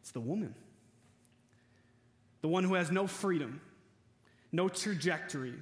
it's 0.00 0.10
the 0.10 0.18
woman. 0.18 0.56
The 2.40 2.48
one 2.48 2.64
who 2.64 2.74
has 2.74 2.90
no 2.90 3.06
freedom, 3.06 3.60
no 4.50 4.68
trajectory, 4.68 5.54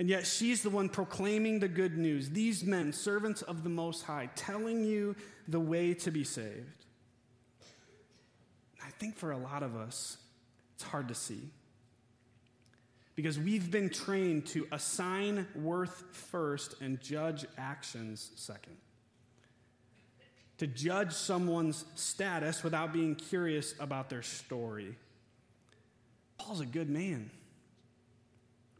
and 0.00 0.08
yet 0.08 0.26
she's 0.26 0.62
the 0.62 0.70
one 0.70 0.88
proclaiming 0.88 1.58
the 1.60 1.68
good 1.68 1.98
news. 1.98 2.30
These 2.30 2.64
men, 2.64 2.90
servants 2.90 3.42
of 3.42 3.62
the 3.62 3.68
Most 3.68 4.02
High, 4.02 4.30
telling 4.34 4.82
you 4.82 5.14
the 5.46 5.60
way 5.60 5.92
to 5.92 6.10
be 6.10 6.24
saved. 6.24 6.86
I 8.82 8.88
think 8.92 9.14
for 9.14 9.30
a 9.30 9.36
lot 9.36 9.62
of 9.62 9.76
us, 9.76 10.16
it's 10.74 10.84
hard 10.84 11.08
to 11.08 11.14
see. 11.14 11.50
Because 13.14 13.38
we've 13.38 13.70
been 13.70 13.90
trained 13.90 14.46
to 14.46 14.66
assign 14.72 15.46
worth 15.54 16.02
first 16.12 16.80
and 16.80 16.98
judge 17.02 17.44
actions 17.58 18.30
second. 18.36 18.78
To 20.56 20.66
judge 20.66 21.12
someone's 21.12 21.84
status 21.94 22.64
without 22.64 22.94
being 22.94 23.16
curious 23.16 23.74
about 23.78 24.08
their 24.08 24.22
story. 24.22 24.96
Paul's 26.38 26.62
a 26.62 26.66
good 26.66 26.88
man, 26.88 27.30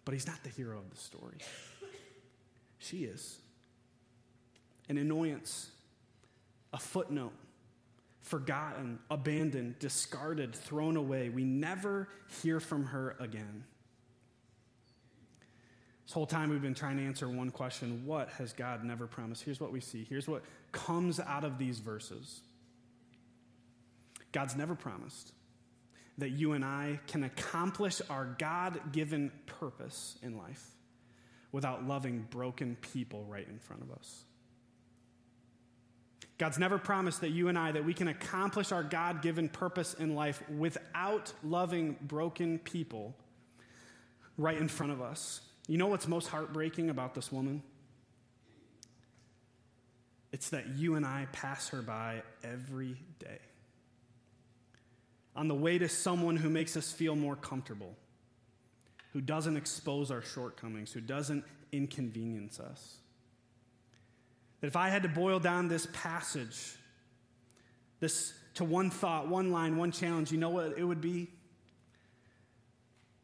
but 0.05 0.15
he's 0.15 0.27
not 0.27 0.43
the 0.43 0.51
hero 0.51 0.79
of 0.79 0.91
the 0.91 0.97
story. 0.97 1.39
She 2.79 3.05
is. 3.05 3.39
An 4.89 4.99
annoyance, 4.99 5.71
a 6.73 6.79
footnote, 6.79 7.33
forgotten, 8.23 8.99
abandoned, 9.11 9.79
discarded, 9.79 10.55
thrown 10.55 10.97
away. 10.97 11.29
We 11.29 11.45
never 11.45 12.09
hear 12.43 12.59
from 12.59 12.87
her 12.87 13.17
again. 13.21 13.65
This 16.07 16.15
whole 16.15 16.27
time 16.27 16.51
we've 16.51 16.61
been 16.61 16.75
trying 16.75 16.97
to 16.97 17.05
answer 17.05 17.29
one 17.29 17.51
question 17.51 18.03
what 18.05 18.31
has 18.31 18.53
God 18.53 18.83
never 18.83 19.07
promised? 19.07 19.45
Here's 19.45 19.61
what 19.61 19.71
we 19.71 19.81
see. 19.81 20.05
Here's 20.09 20.27
what 20.27 20.43
comes 20.73 21.21
out 21.21 21.45
of 21.45 21.57
these 21.57 21.79
verses 21.79 22.41
God's 24.33 24.57
never 24.57 24.75
promised 24.75 25.33
that 26.19 26.31
you 26.31 26.53
and 26.53 26.65
I 26.65 27.01
can 27.07 27.25
accomplish 27.25 28.03
our 28.11 28.37
God 28.39 28.93
given 28.93 29.33
purpose 29.47 30.19
in 30.23 30.37
life 30.37 30.65
without 31.53 31.87
loving 31.87 32.27
broken 32.31 32.77
people 32.77 33.25
right 33.25 33.47
in 33.49 33.59
front 33.59 33.83
of 33.83 33.91
us. 33.91 34.25
God's 36.39 36.59
never 36.59 36.79
promised 36.79 37.21
that 37.21 37.31
you 37.31 37.49
and 37.49 37.59
I 37.59 37.73
that 37.73 37.85
we 37.85 37.93
can 37.93 38.09
accomplish 38.09 38.73
our 38.73 38.83
God-given 38.83 39.51
purpose 39.51 39.93
in 39.93 40.15
life 40.15 40.43
without 40.49 41.35
loving 41.45 41.99
broken 42.01 42.59
people 42.59 43.15
right 44.39 44.57
in 44.57 44.69
front 44.69 44.93
of 44.93 45.03
us. 45.03 45.43
You 45.69 45.77
know 45.77 45.89
what's 45.89 46.09
most 46.09 46.29
heartbreaking 46.29 46.89
about 46.89 47.15
this 47.15 47.31
woman? 47.31 47.63
It's 50.33 50.49
that 50.51 50.67
you 50.79 50.95
and 50.95 51.05
I 51.05 51.27
pass 51.33 51.69
her 51.71 51.83
by 51.83 52.23
every 52.43 52.97
day. 53.19 53.39
On 55.37 55.49
the 55.49 55.55
way 55.55 55.79
to 55.79 55.89
someone 55.89 56.37
who 56.37 56.51
makes 56.51 56.77
us 56.77 56.93
feel 56.93 57.15
more 57.15 57.37
comfortable, 57.37 57.97
who 59.13 59.21
doesn't 59.21 59.57
expose 59.57 60.11
our 60.11 60.23
shortcomings, 60.23 60.93
who 60.93 61.01
doesn't 61.01 61.45
inconvenience 61.73 62.61
us. 62.61 62.97
That 64.61 64.67
if 64.67 64.77
I 64.77 64.89
had 64.89 65.03
to 65.05 65.09
boil 65.09 65.39
down 65.39 65.69
this 65.69 65.87
passage 65.93 66.77
this 68.01 68.33
to 68.55 68.65
one 68.65 68.91
thought, 68.91 69.29
one 69.29 69.53
line, 69.53 69.77
one 69.77 69.93
challenge, 69.93 70.33
you 70.33 70.39
know 70.39 70.51
what 70.51 70.75
it 70.77 70.85
would 70.85 71.01
be? 71.01 71.29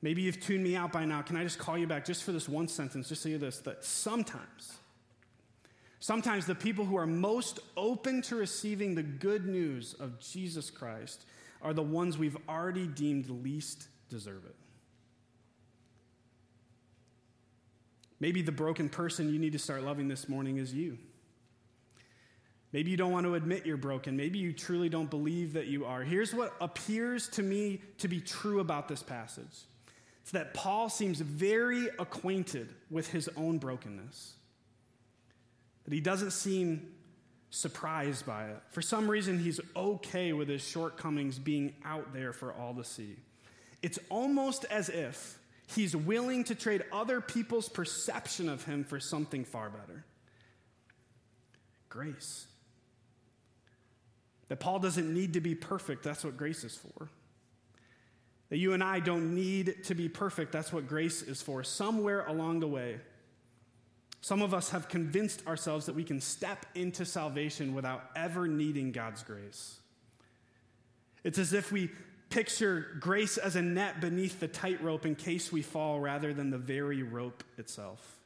Maybe 0.02 0.22
you've 0.22 0.40
tuned 0.40 0.62
me 0.62 0.76
out 0.76 0.92
by 0.92 1.04
now. 1.04 1.22
Can 1.22 1.36
I 1.36 1.42
just 1.42 1.58
call 1.58 1.76
you 1.76 1.86
back 1.86 2.04
just 2.04 2.22
for 2.22 2.30
this 2.30 2.48
one 2.48 2.68
sentence, 2.68 3.08
just 3.08 3.22
to 3.24 3.30
hear 3.30 3.38
this? 3.38 3.58
That 3.60 3.84
sometimes, 3.84 4.74
sometimes 5.98 6.46
the 6.46 6.54
people 6.54 6.84
who 6.84 6.96
are 6.96 7.06
most 7.06 7.58
open 7.76 8.22
to 8.22 8.36
receiving 8.36 8.94
the 8.94 9.02
good 9.02 9.46
news 9.46 9.94
of 9.94 10.20
Jesus 10.20 10.70
Christ 10.70 11.24
are 11.62 11.72
the 11.72 11.82
ones 11.82 12.18
we've 12.18 12.36
already 12.48 12.86
deemed 12.86 13.28
least 13.28 13.88
deserve 14.08 14.44
it. 14.44 14.54
Maybe 18.18 18.42
the 18.42 18.52
broken 18.52 18.88
person 18.88 19.32
you 19.32 19.38
need 19.38 19.52
to 19.52 19.58
start 19.58 19.82
loving 19.82 20.08
this 20.08 20.28
morning 20.28 20.56
is 20.56 20.72
you. 20.72 20.98
Maybe 22.72 22.90
you 22.90 22.96
don't 22.96 23.12
want 23.12 23.26
to 23.26 23.34
admit 23.34 23.64
you're 23.64 23.76
broken. 23.76 24.16
Maybe 24.16 24.38
you 24.38 24.52
truly 24.52 24.88
don't 24.88 25.08
believe 25.08 25.52
that 25.52 25.66
you 25.66 25.84
are. 25.84 26.02
Here's 26.02 26.34
what 26.34 26.54
appears 26.60 27.28
to 27.30 27.42
me 27.42 27.80
to 27.98 28.08
be 28.08 28.20
true 28.20 28.60
about 28.60 28.88
this 28.88 29.02
passage 29.02 29.64
it's 30.22 30.32
that 30.32 30.54
Paul 30.54 30.88
seems 30.88 31.20
very 31.20 31.86
acquainted 32.00 32.74
with 32.90 33.08
his 33.08 33.30
own 33.36 33.58
brokenness, 33.58 34.34
that 35.84 35.94
he 35.94 36.00
doesn't 36.00 36.32
seem 36.32 36.95
surprised 37.56 38.26
by 38.26 38.44
it. 38.44 38.58
For 38.70 38.82
some 38.82 39.10
reason, 39.10 39.38
he's 39.38 39.60
okay 39.74 40.32
with 40.32 40.48
his 40.48 40.66
shortcomings 40.66 41.38
being 41.38 41.74
out 41.84 42.12
there 42.12 42.32
for 42.32 42.52
all 42.52 42.74
to 42.74 42.84
see. 42.84 43.16
It's 43.82 43.98
almost 44.10 44.66
as 44.66 44.88
if 44.88 45.38
he's 45.66 45.96
willing 45.96 46.44
to 46.44 46.54
trade 46.54 46.84
other 46.92 47.20
people's 47.20 47.68
perception 47.68 48.48
of 48.48 48.64
him 48.64 48.84
for 48.84 49.00
something 49.00 49.44
far 49.44 49.70
better 49.70 50.04
grace. 51.88 52.46
That 54.48 54.60
Paul 54.60 54.80
doesn't 54.80 55.12
need 55.12 55.32
to 55.32 55.40
be 55.40 55.54
perfect, 55.54 56.02
that's 56.02 56.24
what 56.24 56.36
grace 56.36 56.62
is 56.62 56.76
for. 56.76 57.08
That 58.50 58.58
you 58.58 58.74
and 58.74 58.84
I 58.84 59.00
don't 59.00 59.34
need 59.34 59.84
to 59.84 59.94
be 59.94 60.08
perfect, 60.08 60.52
that's 60.52 60.72
what 60.72 60.86
grace 60.86 61.22
is 61.22 61.40
for. 61.40 61.64
Somewhere 61.64 62.26
along 62.26 62.60
the 62.60 62.66
way, 62.66 63.00
some 64.20 64.42
of 64.42 64.54
us 64.54 64.70
have 64.70 64.88
convinced 64.88 65.46
ourselves 65.46 65.86
that 65.86 65.94
we 65.94 66.04
can 66.04 66.20
step 66.20 66.66
into 66.74 67.04
salvation 67.04 67.74
without 67.74 68.10
ever 68.16 68.48
needing 68.48 68.92
God's 68.92 69.22
grace. 69.22 69.78
It's 71.22 71.38
as 71.38 71.52
if 71.52 71.70
we 71.70 71.90
picture 72.30 72.96
grace 73.00 73.38
as 73.38 73.56
a 73.56 73.62
net 73.62 74.00
beneath 74.00 74.40
the 74.40 74.48
tightrope 74.48 75.06
in 75.06 75.14
case 75.14 75.52
we 75.52 75.62
fall 75.62 76.00
rather 76.00 76.34
than 76.34 76.50
the 76.50 76.58
very 76.58 77.02
rope 77.02 77.44
itself. 77.56 78.18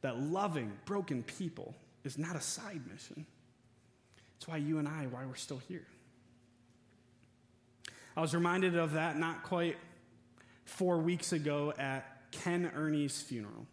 That 0.00 0.20
loving 0.20 0.72
broken 0.84 1.22
people 1.22 1.74
is 2.04 2.18
not 2.18 2.36
a 2.36 2.40
side 2.40 2.80
mission. 2.90 3.26
It's 4.36 4.46
why 4.46 4.58
you 4.58 4.78
and 4.78 4.88
I, 4.88 5.06
why 5.06 5.26
we're 5.26 5.34
still 5.34 5.60
here. 5.68 5.86
I 8.16 8.20
was 8.20 8.34
reminded 8.34 8.76
of 8.76 8.92
that 8.92 9.18
not 9.18 9.42
quite 9.42 9.76
four 10.64 10.98
weeks 10.98 11.32
ago 11.32 11.72
at 11.78 12.30
Ken 12.30 12.70
Ernie's 12.74 13.20
funeral. 13.20 13.66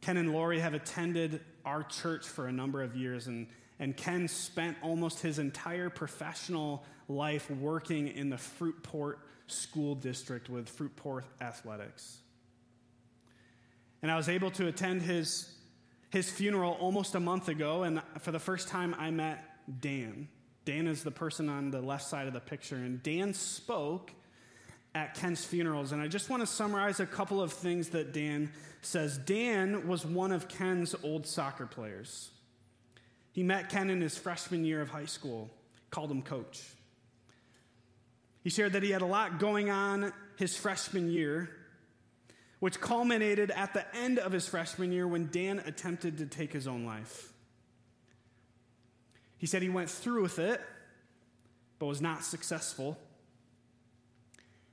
Ken 0.00 0.16
and 0.16 0.32
Lori 0.32 0.60
have 0.60 0.74
attended 0.74 1.40
our 1.64 1.82
church 1.82 2.26
for 2.26 2.46
a 2.46 2.52
number 2.52 2.82
of 2.82 2.96
years, 2.96 3.26
and, 3.26 3.46
and 3.78 3.96
Ken 3.96 4.28
spent 4.28 4.76
almost 4.82 5.20
his 5.20 5.38
entire 5.38 5.90
professional 5.90 6.84
life 7.08 7.50
working 7.50 8.08
in 8.08 8.30
the 8.30 8.36
Fruitport 8.36 9.16
School 9.46 9.94
District 9.94 10.48
with 10.48 10.74
Fruitport 10.74 11.24
Athletics. 11.40 12.18
And 14.02 14.10
I 14.10 14.16
was 14.16 14.28
able 14.28 14.50
to 14.52 14.68
attend 14.68 15.02
his, 15.02 15.52
his 16.10 16.30
funeral 16.30 16.72
almost 16.80 17.14
a 17.14 17.20
month 17.20 17.48
ago, 17.48 17.82
and 17.82 18.00
for 18.20 18.32
the 18.32 18.38
first 18.38 18.68
time, 18.68 18.94
I 18.98 19.10
met 19.10 19.44
Dan. 19.80 20.28
Dan 20.64 20.86
is 20.86 21.02
the 21.02 21.10
person 21.10 21.48
on 21.48 21.70
the 21.70 21.80
left 21.80 22.04
side 22.04 22.26
of 22.26 22.32
the 22.32 22.40
picture, 22.40 22.76
and 22.76 23.02
Dan 23.02 23.34
spoke 23.34 24.12
at 24.94 25.14
Ken's 25.14 25.44
funerals. 25.44 25.92
And 25.92 26.02
I 26.02 26.08
just 26.08 26.28
want 26.28 26.42
to 26.42 26.46
summarize 26.46 27.00
a 27.00 27.06
couple 27.06 27.40
of 27.40 27.52
things 27.52 27.90
that 27.90 28.12
Dan 28.12 28.50
says. 28.82 29.18
Dan 29.18 29.86
was 29.86 30.04
one 30.04 30.32
of 30.32 30.48
Ken's 30.48 30.94
old 31.02 31.26
soccer 31.26 31.66
players. 31.66 32.30
He 33.32 33.42
met 33.42 33.68
Ken 33.68 33.90
in 33.90 34.00
his 34.00 34.18
freshman 34.18 34.64
year 34.64 34.80
of 34.80 34.90
high 34.90 35.04
school, 35.04 35.50
called 35.90 36.10
him 36.10 36.22
coach. 36.22 36.64
He 38.42 38.50
shared 38.50 38.72
that 38.72 38.82
he 38.82 38.90
had 38.90 39.02
a 39.02 39.06
lot 39.06 39.38
going 39.38 39.70
on 39.70 40.12
his 40.36 40.56
freshman 40.56 41.10
year, 41.10 41.50
which 42.58 42.80
culminated 42.80 43.50
at 43.50 43.74
the 43.74 43.84
end 43.96 44.18
of 44.18 44.32
his 44.32 44.48
freshman 44.48 44.92
year 44.92 45.06
when 45.06 45.28
Dan 45.30 45.60
attempted 45.60 46.18
to 46.18 46.26
take 46.26 46.52
his 46.52 46.66
own 46.66 46.84
life. 46.84 47.32
He 49.38 49.46
said 49.46 49.62
he 49.62 49.68
went 49.68 49.88
through 49.88 50.22
with 50.22 50.38
it, 50.38 50.60
but 51.78 51.86
was 51.86 52.02
not 52.02 52.24
successful. 52.24 52.98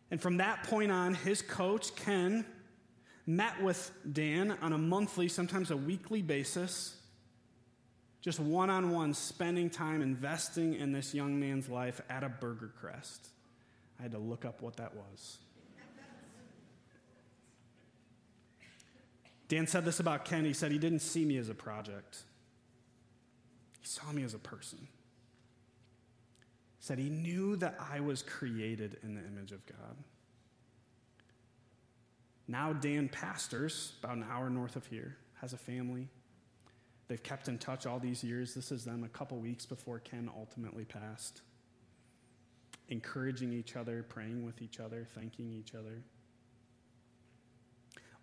And 0.09 0.21
from 0.21 0.37
that 0.37 0.63
point 0.63 0.91
on, 0.91 1.13
his 1.13 1.41
coach, 1.41 1.95
Ken, 1.95 2.45
met 3.25 3.61
with 3.61 3.91
Dan 4.11 4.51
on 4.61 4.73
a 4.73 4.77
monthly, 4.77 5.27
sometimes 5.27 5.71
a 5.71 5.77
weekly 5.77 6.21
basis, 6.21 6.95
just 8.21 8.39
one 8.39 8.69
on 8.69 8.91
one, 8.91 9.13
spending 9.13 9.69
time 9.69 10.01
investing 10.01 10.75
in 10.75 10.91
this 10.91 11.13
young 11.13 11.39
man's 11.39 11.69
life 11.69 12.01
at 12.09 12.23
a 12.23 12.29
Burger 12.29 12.71
Crest. 12.79 13.29
I 13.99 14.03
had 14.03 14.11
to 14.11 14.17
look 14.17 14.45
up 14.45 14.61
what 14.61 14.77
that 14.77 14.95
was. 14.95 15.37
Dan 19.49 19.65
said 19.65 19.85
this 19.85 20.01
about 20.01 20.25
Ken. 20.25 20.43
He 20.43 20.51
said 20.51 20.73
he 20.73 20.77
didn't 20.77 20.99
see 20.99 21.23
me 21.23 21.37
as 21.37 21.47
a 21.47 21.53
project, 21.53 22.23
he 23.79 23.87
saw 23.87 24.11
me 24.11 24.23
as 24.23 24.33
a 24.33 24.39
person 24.39 24.87
said 26.87 26.97
he 26.97 27.09
knew 27.09 27.57
that 27.57 27.77
I 27.91 27.99
was 27.99 28.23
created 28.23 28.97
in 29.03 29.13
the 29.13 29.21
image 29.21 29.51
of 29.51 29.65
God. 29.65 29.97
Now, 32.47 32.71
Dan 32.71 33.09
pastors 33.09 33.91
about 34.01 34.15
an 34.15 34.25
hour 34.31 34.49
north 34.49 34.77
of 34.77 34.85
here, 34.85 35.17
has 35.41 35.51
a 35.51 35.57
family. 35.57 36.07
They've 37.09 37.21
kept 37.21 37.49
in 37.49 37.57
touch 37.57 37.85
all 37.85 37.99
these 37.99 38.23
years. 38.23 38.53
This 38.53 38.71
is 38.71 38.85
them 38.85 39.03
a 39.03 39.09
couple 39.09 39.37
weeks 39.37 39.65
before 39.65 39.99
Ken 39.99 40.29
ultimately 40.33 40.85
passed. 40.85 41.41
Encouraging 42.87 43.51
each 43.51 43.75
other, 43.75 44.05
praying 44.07 44.45
with 44.45 44.61
each 44.61 44.79
other, 44.79 45.05
thanking 45.13 45.51
each 45.51 45.75
other. 45.75 46.03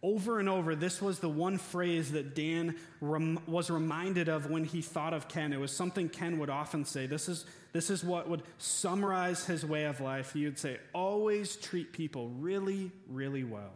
Over 0.04 0.38
and 0.38 0.50
over, 0.50 0.74
this 0.74 1.00
was 1.00 1.18
the 1.18 1.30
one 1.30 1.56
phrase 1.56 2.12
that 2.12 2.34
Dan 2.34 2.76
rem- 3.00 3.40
was 3.46 3.70
reminded 3.70 4.28
of 4.28 4.50
when 4.50 4.64
he 4.64 4.82
thought 4.82 5.14
of 5.14 5.28
Ken. 5.28 5.50
It 5.50 5.58
was 5.58 5.74
something 5.74 6.10
Ken 6.10 6.38
would 6.40 6.50
often 6.50 6.84
say. 6.84 7.06
This 7.06 7.26
is, 7.26 7.46
this 7.72 7.88
is 7.88 8.04
what 8.04 8.28
would 8.28 8.42
summarize 8.58 9.46
his 9.46 9.64
way 9.64 9.84
of 9.84 10.02
life. 10.02 10.34
He 10.34 10.44
would 10.44 10.58
say, 10.58 10.76
Always 10.92 11.56
treat 11.56 11.94
people 11.94 12.28
really, 12.28 12.92
really 13.08 13.44
well. 13.44 13.72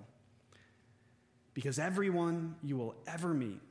Because 1.55 1.79
everyone 1.79 2.57
you 2.63 2.77
will 2.77 2.95
ever 3.07 3.33
meet 3.33 3.63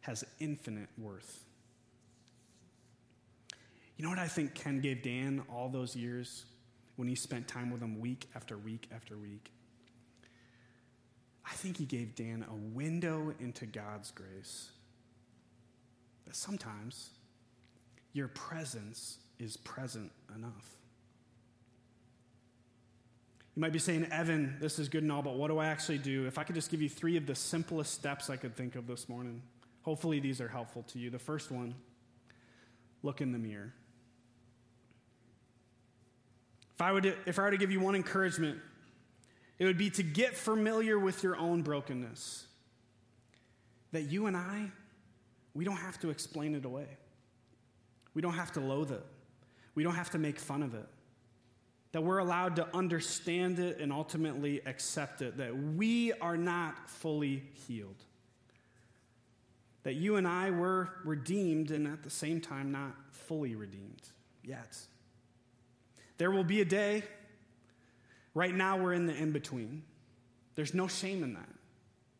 has 0.00 0.24
infinite 0.40 0.88
worth. 0.98 1.44
You 3.96 4.02
know 4.02 4.10
what 4.10 4.18
I 4.18 4.26
think 4.26 4.54
Ken 4.54 4.80
gave 4.80 5.04
Dan 5.04 5.44
all 5.48 5.68
those 5.68 5.94
years 5.94 6.46
when 6.96 7.06
he 7.06 7.14
spent 7.14 7.46
time 7.46 7.70
with 7.70 7.80
him 7.80 8.00
week 8.00 8.26
after 8.34 8.58
week 8.58 8.88
after 8.92 9.16
week? 9.16 9.52
I 11.44 11.54
think 11.54 11.76
he 11.76 11.84
gave 11.84 12.14
Dan 12.14 12.44
a 12.48 12.54
window 12.54 13.34
into 13.40 13.66
God's 13.66 14.10
grace. 14.10 14.70
That 16.26 16.36
sometimes 16.36 17.10
your 18.12 18.28
presence 18.28 19.18
is 19.38 19.56
present 19.56 20.10
enough. 20.34 20.76
You 23.54 23.60
might 23.60 23.72
be 23.72 23.78
saying, 23.78 24.06
Evan, 24.10 24.56
this 24.60 24.78
is 24.78 24.88
good 24.88 25.02
and 25.02 25.12
all, 25.12 25.22
but 25.22 25.34
what 25.34 25.48
do 25.48 25.58
I 25.58 25.66
actually 25.66 25.98
do? 25.98 26.26
If 26.26 26.38
I 26.38 26.44
could 26.44 26.54
just 26.54 26.70
give 26.70 26.80
you 26.80 26.88
three 26.88 27.16
of 27.16 27.26
the 27.26 27.34
simplest 27.34 27.92
steps 27.92 28.30
I 28.30 28.36
could 28.36 28.56
think 28.56 28.76
of 28.76 28.86
this 28.86 29.08
morning, 29.08 29.42
hopefully 29.82 30.20
these 30.20 30.40
are 30.40 30.48
helpful 30.48 30.84
to 30.84 30.98
you. 30.98 31.10
The 31.10 31.18
first 31.18 31.50
one 31.50 31.74
look 33.02 33.20
in 33.20 33.32
the 33.32 33.38
mirror. 33.38 33.74
If 36.74 36.80
I, 36.80 36.92
would, 36.92 37.14
if 37.26 37.38
I 37.38 37.42
were 37.42 37.50
to 37.50 37.58
give 37.58 37.70
you 37.70 37.80
one 37.80 37.94
encouragement, 37.94 38.58
it 39.62 39.66
would 39.66 39.78
be 39.78 39.90
to 39.90 40.02
get 40.02 40.34
familiar 40.34 40.98
with 40.98 41.22
your 41.22 41.36
own 41.36 41.62
brokenness. 41.62 42.46
That 43.92 44.02
you 44.02 44.26
and 44.26 44.36
I, 44.36 44.72
we 45.54 45.64
don't 45.64 45.76
have 45.76 46.00
to 46.00 46.10
explain 46.10 46.56
it 46.56 46.64
away. 46.64 46.88
We 48.12 48.22
don't 48.22 48.34
have 48.34 48.50
to 48.54 48.60
loathe 48.60 48.90
it. 48.90 49.06
We 49.76 49.84
don't 49.84 49.94
have 49.94 50.10
to 50.10 50.18
make 50.18 50.40
fun 50.40 50.64
of 50.64 50.74
it. 50.74 50.88
That 51.92 52.02
we're 52.02 52.18
allowed 52.18 52.56
to 52.56 52.66
understand 52.74 53.60
it 53.60 53.78
and 53.78 53.92
ultimately 53.92 54.62
accept 54.66 55.22
it. 55.22 55.36
That 55.36 55.56
we 55.56 56.12
are 56.14 56.36
not 56.36 56.90
fully 56.90 57.44
healed. 57.68 58.02
That 59.84 59.94
you 59.94 60.16
and 60.16 60.26
I 60.26 60.50
were 60.50 60.88
redeemed 61.04 61.70
and 61.70 61.86
at 61.86 62.02
the 62.02 62.10
same 62.10 62.40
time 62.40 62.72
not 62.72 62.96
fully 63.12 63.54
redeemed 63.54 64.02
yet. 64.42 64.76
There 66.18 66.32
will 66.32 66.42
be 66.42 66.62
a 66.62 66.64
day 66.64 67.04
Right 68.34 68.54
now, 68.54 68.78
we're 68.78 68.94
in 68.94 69.06
the 69.06 69.14
in 69.14 69.32
between. 69.32 69.82
There's 70.54 70.74
no 70.74 70.88
shame 70.88 71.22
in 71.22 71.34
that. 71.34 71.48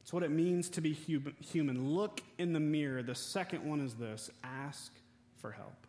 It's 0.02 0.12
what 0.12 0.22
it 0.22 0.30
means 0.30 0.68
to 0.70 0.80
be 0.80 0.92
human. 0.92 1.94
Look 1.94 2.22
in 2.38 2.52
the 2.52 2.60
mirror. 2.60 3.02
The 3.02 3.14
second 3.14 3.64
one 3.64 3.80
is 3.80 3.94
this 3.94 4.30
ask 4.42 4.92
for 5.38 5.52
help. 5.52 5.86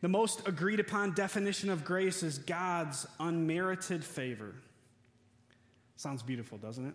The 0.00 0.08
most 0.08 0.46
agreed 0.46 0.78
upon 0.78 1.14
definition 1.14 1.70
of 1.70 1.84
grace 1.84 2.22
is 2.22 2.38
God's 2.38 3.06
unmerited 3.18 4.04
favor. 4.04 4.54
Sounds 5.96 6.22
beautiful, 6.22 6.58
doesn't 6.58 6.86
it? 6.86 6.94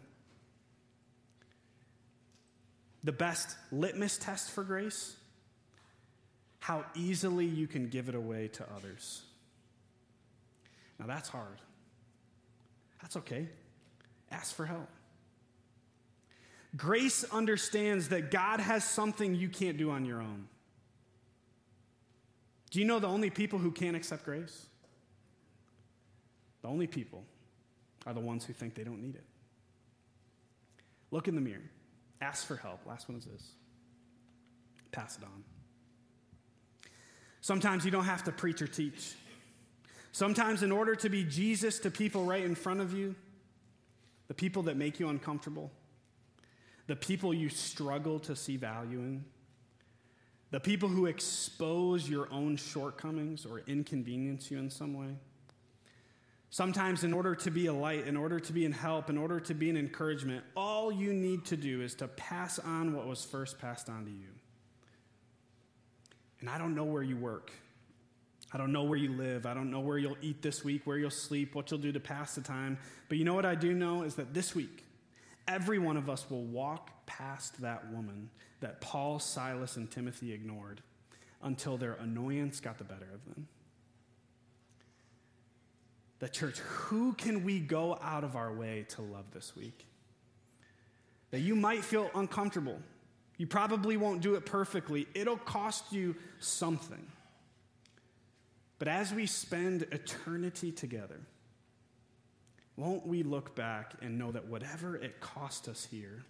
The 3.03 3.11
best 3.11 3.57
litmus 3.71 4.17
test 4.17 4.51
for 4.51 4.63
grace? 4.63 5.17
How 6.59 6.85
easily 6.95 7.45
you 7.45 7.67
can 7.67 7.89
give 7.89 8.07
it 8.07 8.15
away 8.15 8.47
to 8.49 8.65
others. 8.77 9.23
Now 10.99 11.07
that's 11.07 11.29
hard. 11.29 11.59
That's 13.01 13.17
okay. 13.17 13.47
Ask 14.31 14.55
for 14.55 14.65
help. 14.65 14.89
Grace 16.75 17.23
understands 17.25 18.09
that 18.09 18.31
God 18.31 18.59
has 18.59 18.83
something 18.83 19.35
you 19.35 19.49
can't 19.49 19.77
do 19.77 19.91
on 19.91 20.05
your 20.05 20.21
own. 20.21 20.47
Do 22.71 22.79
you 22.79 22.85
know 22.85 22.99
the 22.99 23.07
only 23.07 23.29
people 23.29 23.59
who 23.59 23.71
can't 23.71 23.95
accept 23.95 24.25
grace? 24.25 24.65
The 26.63 26.67
only 26.67 26.87
people 26.87 27.23
are 28.07 28.13
the 28.13 28.19
ones 28.19 28.45
who 28.45 28.53
think 28.53 28.73
they 28.73 28.83
don't 28.83 29.01
need 29.01 29.15
it. 29.15 29.23
Look 31.11 31.27
in 31.27 31.35
the 31.35 31.41
mirror. 31.41 31.69
Ask 32.21 32.47
for 32.47 32.55
help. 32.55 32.79
Last 32.87 33.07
one 33.07 33.17
is 33.17 33.25
this 33.25 33.51
pass 34.91 35.17
it 35.17 35.23
on. 35.23 35.43
Sometimes 37.41 37.83
you 37.83 37.91
don't 37.91 38.05
have 38.05 38.23
to 38.23 38.31
preach 38.31 38.61
or 38.61 38.67
teach. 38.67 39.13
Sometimes, 40.13 40.61
in 40.61 40.71
order 40.71 40.95
to 40.95 41.09
be 41.09 41.23
Jesus 41.23 41.79
to 41.79 41.89
people 41.89 42.23
right 42.23 42.45
in 42.45 42.53
front 42.53 42.81
of 42.81 42.93
you, 42.93 43.15
the 44.27 44.35
people 44.35 44.61
that 44.63 44.77
make 44.77 44.99
you 44.99 45.09
uncomfortable, 45.09 45.71
the 46.85 46.95
people 46.95 47.33
you 47.33 47.49
struggle 47.49 48.19
to 48.19 48.35
see 48.35 48.55
value 48.55 48.99
in, 48.99 49.25
the 50.51 50.59
people 50.59 50.87
who 50.87 51.07
expose 51.07 52.07
your 52.07 52.31
own 52.31 52.57
shortcomings 52.57 53.43
or 53.43 53.63
inconvenience 53.65 54.51
you 54.51 54.59
in 54.59 54.69
some 54.69 54.93
way. 54.93 55.15
Sometimes, 56.51 57.03
in 57.03 57.11
order 57.11 57.33
to 57.33 57.49
be 57.49 57.65
a 57.65 57.73
light, 57.73 58.05
in 58.05 58.15
order 58.15 58.39
to 58.39 58.53
be 58.53 58.65
in 58.65 58.71
help, 58.71 59.09
in 59.09 59.17
order 59.17 59.39
to 59.39 59.55
be 59.55 59.71
an 59.71 59.77
encouragement, 59.77 60.43
all 60.55 60.91
you 60.91 61.11
need 61.11 61.43
to 61.45 61.57
do 61.57 61.81
is 61.81 61.95
to 61.95 62.07
pass 62.07 62.59
on 62.59 62.95
what 62.95 63.07
was 63.07 63.25
first 63.25 63.57
passed 63.57 63.89
on 63.89 64.05
to 64.05 64.11
you. 64.11 64.29
And 66.39 66.47
I 66.47 66.59
don't 66.59 66.75
know 66.75 66.83
where 66.83 67.01
you 67.01 67.17
work. 67.17 67.51
I 68.53 68.57
don't 68.57 68.71
know 68.71 68.83
where 68.83 68.97
you 68.97 69.11
live. 69.11 69.45
I 69.47 69.53
don't 69.53 69.71
know 69.71 69.79
where 69.79 69.97
you'll 69.97 70.17
eat 70.21 70.41
this 70.43 70.63
week, 70.63 70.85
where 70.85 70.97
you'll 70.97 71.09
sleep, 71.09 71.55
what 71.55 71.71
you'll 71.71 71.79
do 71.79 71.91
to 71.91 71.99
pass 71.99 72.35
the 72.35 72.41
time. 72.41 72.77
But 73.09 73.17
you 73.17 73.25
know 73.25 73.33
what 73.33 73.45
I 73.45 73.55
do 73.55 73.73
know 73.73 74.03
is 74.03 74.15
that 74.15 74.33
this 74.33 74.53
week, 74.53 74.83
every 75.47 75.79
one 75.79 75.97
of 75.97 76.09
us 76.09 76.29
will 76.29 76.43
walk 76.43 76.91
past 77.07 77.61
that 77.61 77.91
woman 77.91 78.29
that 78.59 78.79
Paul, 78.79 79.19
Silas, 79.19 79.75
and 79.75 79.89
Timothy 79.89 80.33
ignored 80.33 80.81
until 81.41 81.77
their 81.77 81.93
annoyance 81.93 82.59
got 82.59 82.77
the 82.77 82.83
better 82.83 83.07
of 83.13 83.25
them. 83.25 83.47
The 86.19 86.29
church, 86.29 86.59
who 86.59 87.13
can 87.13 87.43
we 87.43 87.59
go 87.59 87.97
out 88.01 88.23
of 88.23 88.35
our 88.35 88.53
way 88.53 88.85
to 88.89 89.01
love 89.01 89.25
this 89.33 89.55
week? 89.55 89.85
That 91.31 91.39
you 91.39 91.55
might 91.55 91.83
feel 91.83 92.09
uncomfortable. 92.13 92.79
You 93.37 93.47
probably 93.47 93.97
won't 93.97 94.21
do 94.21 94.35
it 94.35 94.45
perfectly. 94.45 95.07
It'll 95.15 95.37
cost 95.37 95.91
you 95.91 96.15
something. 96.39 97.03
But 98.83 98.91
as 98.91 99.13
we 99.13 99.27
spend 99.27 99.83
eternity 99.93 100.69
together, 100.69 101.21
won't 102.75 103.07
we 103.07 103.23
look 103.23 103.55
back 103.55 103.93
and 104.01 104.19
know 104.19 104.33
that 104.33 104.47
whatever 104.47 104.97
it 104.97 105.21
cost 105.21 105.69
us 105.69 105.87
here, 105.89 106.25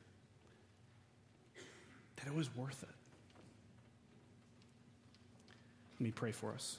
that 2.17 2.27
it 2.27 2.35
was 2.35 2.55
worth 2.55 2.83
it? 2.83 2.95
Let 5.93 6.01
me 6.01 6.11
pray 6.11 6.31
for 6.31 6.51
us. 6.53 6.77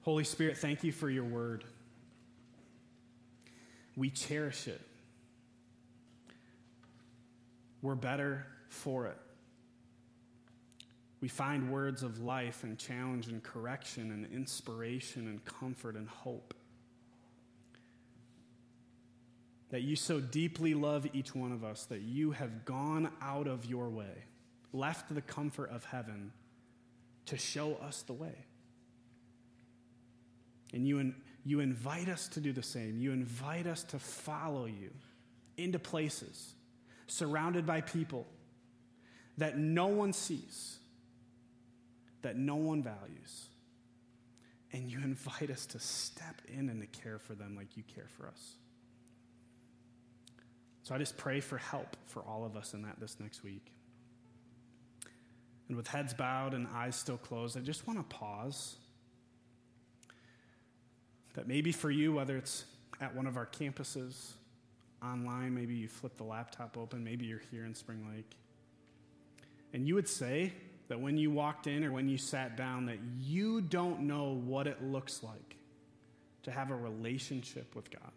Holy 0.00 0.24
Spirit, 0.24 0.58
thank 0.58 0.82
you 0.82 0.90
for 0.90 1.08
your 1.08 1.22
word. 1.22 1.62
We 3.94 4.10
cherish 4.10 4.66
it. 4.66 4.80
We're 7.82 7.94
better 7.94 8.48
for 8.68 9.06
it. 9.06 9.18
We 11.22 11.28
find 11.28 11.70
words 11.70 12.02
of 12.02 12.20
life 12.20 12.64
and 12.64 12.76
challenge 12.76 13.28
and 13.28 13.40
correction 13.42 14.10
and 14.10 14.26
inspiration 14.34 15.28
and 15.28 15.42
comfort 15.44 15.94
and 15.94 16.08
hope. 16.08 16.52
That 19.70 19.82
you 19.82 19.94
so 19.94 20.20
deeply 20.20 20.74
love 20.74 21.06
each 21.14 21.32
one 21.32 21.52
of 21.52 21.62
us 21.62 21.84
that 21.86 22.02
you 22.02 22.32
have 22.32 22.64
gone 22.64 23.10
out 23.22 23.46
of 23.46 23.64
your 23.64 23.88
way, 23.88 24.24
left 24.72 25.14
the 25.14 25.22
comfort 25.22 25.70
of 25.70 25.84
heaven 25.84 26.32
to 27.26 27.38
show 27.38 27.74
us 27.76 28.02
the 28.02 28.12
way. 28.12 28.34
And 30.74 30.86
you, 30.86 30.98
in, 30.98 31.14
you 31.44 31.60
invite 31.60 32.08
us 32.08 32.26
to 32.28 32.40
do 32.40 32.52
the 32.52 32.64
same. 32.64 32.98
You 32.98 33.12
invite 33.12 33.68
us 33.68 33.84
to 33.84 33.98
follow 34.00 34.66
you 34.66 34.90
into 35.56 35.78
places 35.78 36.54
surrounded 37.06 37.64
by 37.64 37.80
people 37.80 38.26
that 39.38 39.56
no 39.56 39.86
one 39.86 40.12
sees, 40.12 40.78
that 42.22 42.36
no 42.36 42.56
one 42.56 42.82
values. 42.82 43.48
And 44.72 44.90
you 44.90 44.98
invite 45.04 45.50
us 45.50 45.66
to 45.66 45.78
step 45.78 46.40
in 46.48 46.68
and 46.68 46.80
to 46.80 46.86
care 46.86 47.18
for 47.18 47.34
them 47.34 47.54
like 47.56 47.76
you 47.76 47.82
care 47.94 48.08
for 48.16 48.26
us. 48.26 48.54
So 50.82 50.94
I 50.94 50.98
just 50.98 51.16
pray 51.16 51.40
for 51.40 51.58
help 51.58 51.96
for 52.06 52.22
all 52.22 52.44
of 52.44 52.56
us 52.56 52.74
in 52.74 52.82
that 52.82 52.98
this 52.98 53.18
next 53.20 53.44
week. 53.44 53.72
And 55.68 55.76
with 55.76 55.86
heads 55.86 56.12
bowed 56.12 56.54
and 56.54 56.66
eyes 56.74 56.96
still 56.96 57.16
closed, 57.16 57.56
I 57.56 57.60
just 57.60 57.86
want 57.86 57.98
to 57.98 58.16
pause 58.16 58.76
that 61.34 61.46
maybe 61.46 61.72
for 61.72 61.90
you, 61.90 62.12
whether 62.12 62.36
it's 62.36 62.64
at 63.00 63.14
one 63.14 63.26
of 63.26 63.36
our 63.36 63.46
campuses, 63.46 64.32
online, 65.02 65.54
maybe 65.54 65.74
you 65.74 65.88
flip 65.88 66.16
the 66.16 66.24
laptop 66.24 66.76
open, 66.76 67.02
maybe 67.02 67.26
you're 67.26 67.42
here 67.50 67.64
in 67.64 67.74
Spring 67.74 68.06
Lake, 68.14 68.36
and 69.72 69.86
you 69.86 69.94
would 69.94 70.08
say 70.08 70.52
that 70.92 71.00
when 71.00 71.16
you 71.16 71.30
walked 71.30 71.66
in 71.66 71.84
or 71.84 71.90
when 71.90 72.06
you 72.06 72.18
sat 72.18 72.54
down, 72.54 72.84
that 72.84 72.98
you 73.18 73.62
don't 73.62 74.00
know 74.00 74.38
what 74.44 74.66
it 74.66 74.84
looks 74.84 75.22
like 75.22 75.56
to 76.42 76.50
have 76.50 76.70
a 76.70 76.76
relationship 76.76 77.74
with 77.74 77.90
God. 77.90 78.12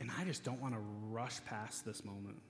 And 0.00 0.10
I 0.18 0.24
just 0.24 0.42
don't 0.42 0.62
want 0.62 0.72
to 0.72 0.80
rush 1.10 1.44
past 1.44 1.84
this 1.84 2.02
moment. 2.02 2.40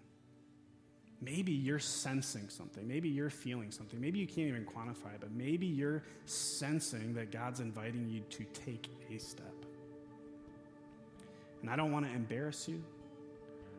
Maybe 1.21 1.51
you're 1.51 1.81
sensing 1.81 2.49
something. 2.49 2.87
Maybe 2.87 3.09
you're 3.09 3.31
feeling 3.31 3.73
something. 3.73 4.01
Maybe 4.01 4.21
you 4.21 4.29
can't 4.29 4.47
even 4.47 4.65
quantify 4.65 5.15
it, 5.15 5.21
but 5.21 5.33
maybe 5.33 5.67
you're 5.67 6.05
sensing 6.25 7.15
that 7.15 7.33
God's 7.33 7.59
inviting 7.59 8.09
you 8.09 8.21
to 8.31 8.45
take 8.65 8.87
a 9.13 9.19
step. 9.19 9.57
And 11.63 11.69
I 11.69 11.75
don't 11.75 11.91
want 11.91 12.07
to 12.07 12.13
embarrass 12.13 12.69
you. 12.69 12.81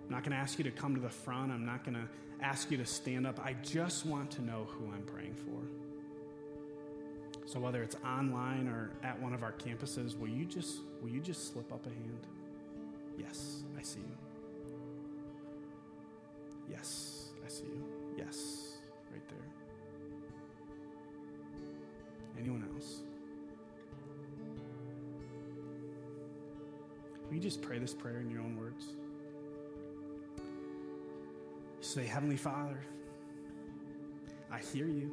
I'm 0.06 0.12
not 0.12 0.24
going 0.24 0.32
to 0.32 0.38
ask 0.38 0.58
you 0.58 0.64
to 0.64 0.72
come 0.72 0.95
to 0.95 1.01
the 1.01 1.10
front. 1.10 1.51
I'm 1.51 1.66
not 1.66 1.84
going 1.84 1.95
to 1.95 2.08
ask 2.41 2.70
you 2.72 2.78
to 2.78 2.86
stand 2.86 3.26
up. 3.26 3.39
I 3.43 3.53
just 3.64 4.06
want 4.06 4.32
to 4.32 4.41
know 4.43 4.68
who 4.70 4.91
I'm 4.91 5.03
praying 5.03 5.36
for. 5.36 5.62
So 7.47 7.60
whether 7.60 7.84
it's 7.84 7.95
online 8.06 8.68
or 8.68 8.91
at 9.03 9.22
one 9.22 9.34
of 9.34 9.43
our 9.43 9.53
campuses, 9.53 10.18
will 10.18 10.28
you 10.28 10.45
just 10.45 10.80
will 11.01 11.10
you 11.10 11.22
just 11.22 11.53
slip 11.53 11.72
up 11.72 11.86
a 11.86 11.89
hand? 11.89 12.28
Yes, 13.18 13.64
I 13.78 13.84
see 13.84 13.99
you. 13.99 14.18
Yes. 16.70 17.16
I 17.45 17.49
see 17.49 17.66
you. 17.66 17.84
Yes, 18.18 18.78
right 19.12 19.22
there. 19.30 19.38
Anyone 22.39 22.68
else? 22.74 23.01
Will 27.28 27.36
you 27.36 27.39
just 27.39 27.62
pray 27.62 27.78
this 27.78 27.93
prayer 27.93 28.20
in 28.20 28.32
your 28.32 28.41
own 28.41 28.58
words? 28.58 28.88
Say, 31.96 32.06
Heavenly 32.06 32.36
Father, 32.36 32.78
I 34.52 34.60
hear 34.60 34.86
you. 34.86 35.10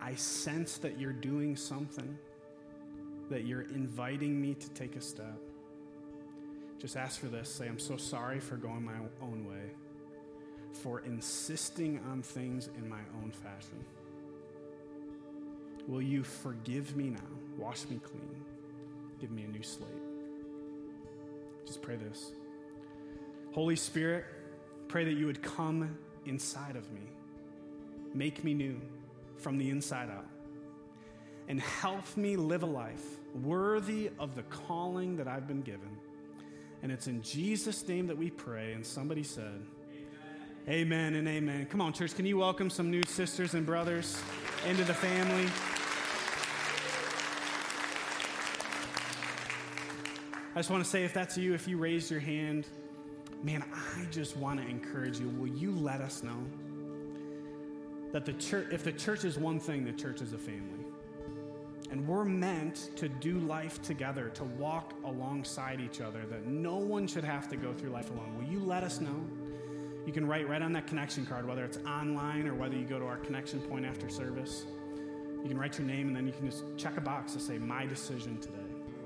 I 0.00 0.14
sense 0.14 0.78
that 0.78 0.98
you're 0.98 1.12
doing 1.12 1.54
something, 1.54 2.16
that 3.28 3.44
you're 3.44 3.68
inviting 3.74 4.40
me 4.40 4.54
to 4.54 4.70
take 4.70 4.96
a 4.96 5.02
step. 5.02 5.38
Just 6.78 6.96
ask 6.96 7.20
for 7.20 7.26
this. 7.26 7.46
Say, 7.46 7.66
I'm 7.66 7.78
so 7.78 7.98
sorry 7.98 8.40
for 8.40 8.56
going 8.56 8.86
my 8.86 8.94
own 9.20 9.46
way 9.46 9.70
for 10.72 11.00
insisting 11.00 12.00
on 12.10 12.22
things 12.22 12.70
in 12.78 12.88
my 12.88 13.02
own 13.22 13.32
fashion. 13.32 13.84
Will 15.86 16.00
you 16.00 16.22
forgive 16.22 16.96
me 16.96 17.10
now? 17.10 17.20
Wash 17.58 17.84
me 17.90 18.00
clean. 18.02 18.42
Give 19.20 19.30
me 19.30 19.42
a 19.42 19.48
new 19.48 19.62
slate. 19.62 19.90
Just 21.66 21.82
pray 21.82 21.96
this. 21.96 22.30
Holy 23.52 23.76
Spirit, 23.76 24.24
pray 24.88 25.04
that 25.04 25.14
you 25.14 25.26
would 25.26 25.42
come 25.42 25.96
inside 26.24 26.76
of 26.76 26.90
me, 26.92 27.02
make 28.14 28.44
me 28.44 28.54
new 28.54 28.80
from 29.36 29.58
the 29.58 29.70
inside 29.70 30.10
out, 30.10 30.26
and 31.48 31.60
help 31.60 32.16
me 32.16 32.36
live 32.36 32.62
a 32.62 32.66
life 32.66 33.04
worthy 33.42 34.10
of 34.18 34.34
the 34.34 34.42
calling 34.44 35.16
that 35.16 35.28
I've 35.28 35.46
been 35.46 35.62
given. 35.62 35.96
And 36.82 36.92
it's 36.92 37.06
in 37.06 37.22
Jesus' 37.22 37.86
name 37.86 38.06
that 38.06 38.16
we 38.16 38.30
pray. 38.30 38.72
And 38.72 38.84
somebody 38.84 39.22
said, 39.22 39.62
Amen 40.68 41.14
and 41.14 41.28
amen. 41.28 41.66
Come 41.66 41.80
on, 41.80 41.92
church, 41.92 42.14
can 42.16 42.26
you 42.26 42.38
welcome 42.38 42.70
some 42.70 42.90
new 42.90 43.04
sisters 43.04 43.54
and 43.54 43.64
brothers 43.64 44.20
into 44.66 44.82
the 44.82 44.94
family? 44.94 45.48
I 50.54 50.58
just 50.58 50.70
want 50.70 50.82
to 50.82 50.90
say 50.90 51.04
if 51.04 51.12
that's 51.12 51.36
you, 51.38 51.54
if 51.54 51.68
you 51.68 51.76
raised 51.76 52.10
your 52.10 52.18
hand, 52.18 52.66
man, 53.46 53.64
I 53.72 54.04
just 54.10 54.36
want 54.36 54.60
to 54.60 54.66
encourage 54.66 55.20
you. 55.20 55.28
Will 55.28 55.46
you 55.46 55.70
let 55.70 56.00
us 56.00 56.24
know 56.24 56.44
that 58.10 58.24
the 58.24 58.32
church, 58.32 58.66
if 58.72 58.82
the 58.82 58.90
church 58.90 59.24
is 59.24 59.38
one 59.38 59.60
thing, 59.60 59.84
the 59.84 59.92
church 59.92 60.20
is 60.20 60.32
a 60.32 60.38
family? 60.38 60.84
And 61.92 62.08
we're 62.08 62.24
meant 62.24 62.90
to 62.96 63.08
do 63.08 63.38
life 63.38 63.80
together, 63.82 64.30
to 64.30 64.42
walk 64.42 64.94
alongside 65.04 65.80
each 65.80 66.00
other, 66.00 66.26
that 66.26 66.44
no 66.48 66.74
one 66.74 67.06
should 67.06 67.22
have 67.22 67.48
to 67.50 67.56
go 67.56 67.72
through 67.72 67.90
life 67.90 68.10
alone. 68.10 68.36
Will 68.36 68.52
you 68.52 68.58
let 68.58 68.82
us 68.82 69.00
know? 69.00 69.24
You 70.04 70.12
can 70.12 70.26
write 70.26 70.48
right 70.48 70.60
on 70.60 70.72
that 70.72 70.88
connection 70.88 71.24
card, 71.24 71.46
whether 71.46 71.64
it's 71.64 71.78
online 71.86 72.48
or 72.48 72.54
whether 72.54 72.74
you 72.74 72.84
go 72.84 72.98
to 72.98 73.06
our 73.06 73.18
connection 73.18 73.60
point 73.60 73.86
after 73.86 74.08
service. 74.08 74.66
You 75.44 75.48
can 75.48 75.56
write 75.56 75.78
your 75.78 75.86
name 75.86 76.08
and 76.08 76.16
then 76.16 76.26
you 76.26 76.32
can 76.32 76.50
just 76.50 76.64
check 76.76 76.96
a 76.96 77.00
box 77.00 77.32
to 77.34 77.38
say, 77.38 77.58
My 77.58 77.86
decision 77.86 78.38
today. 78.38 78.56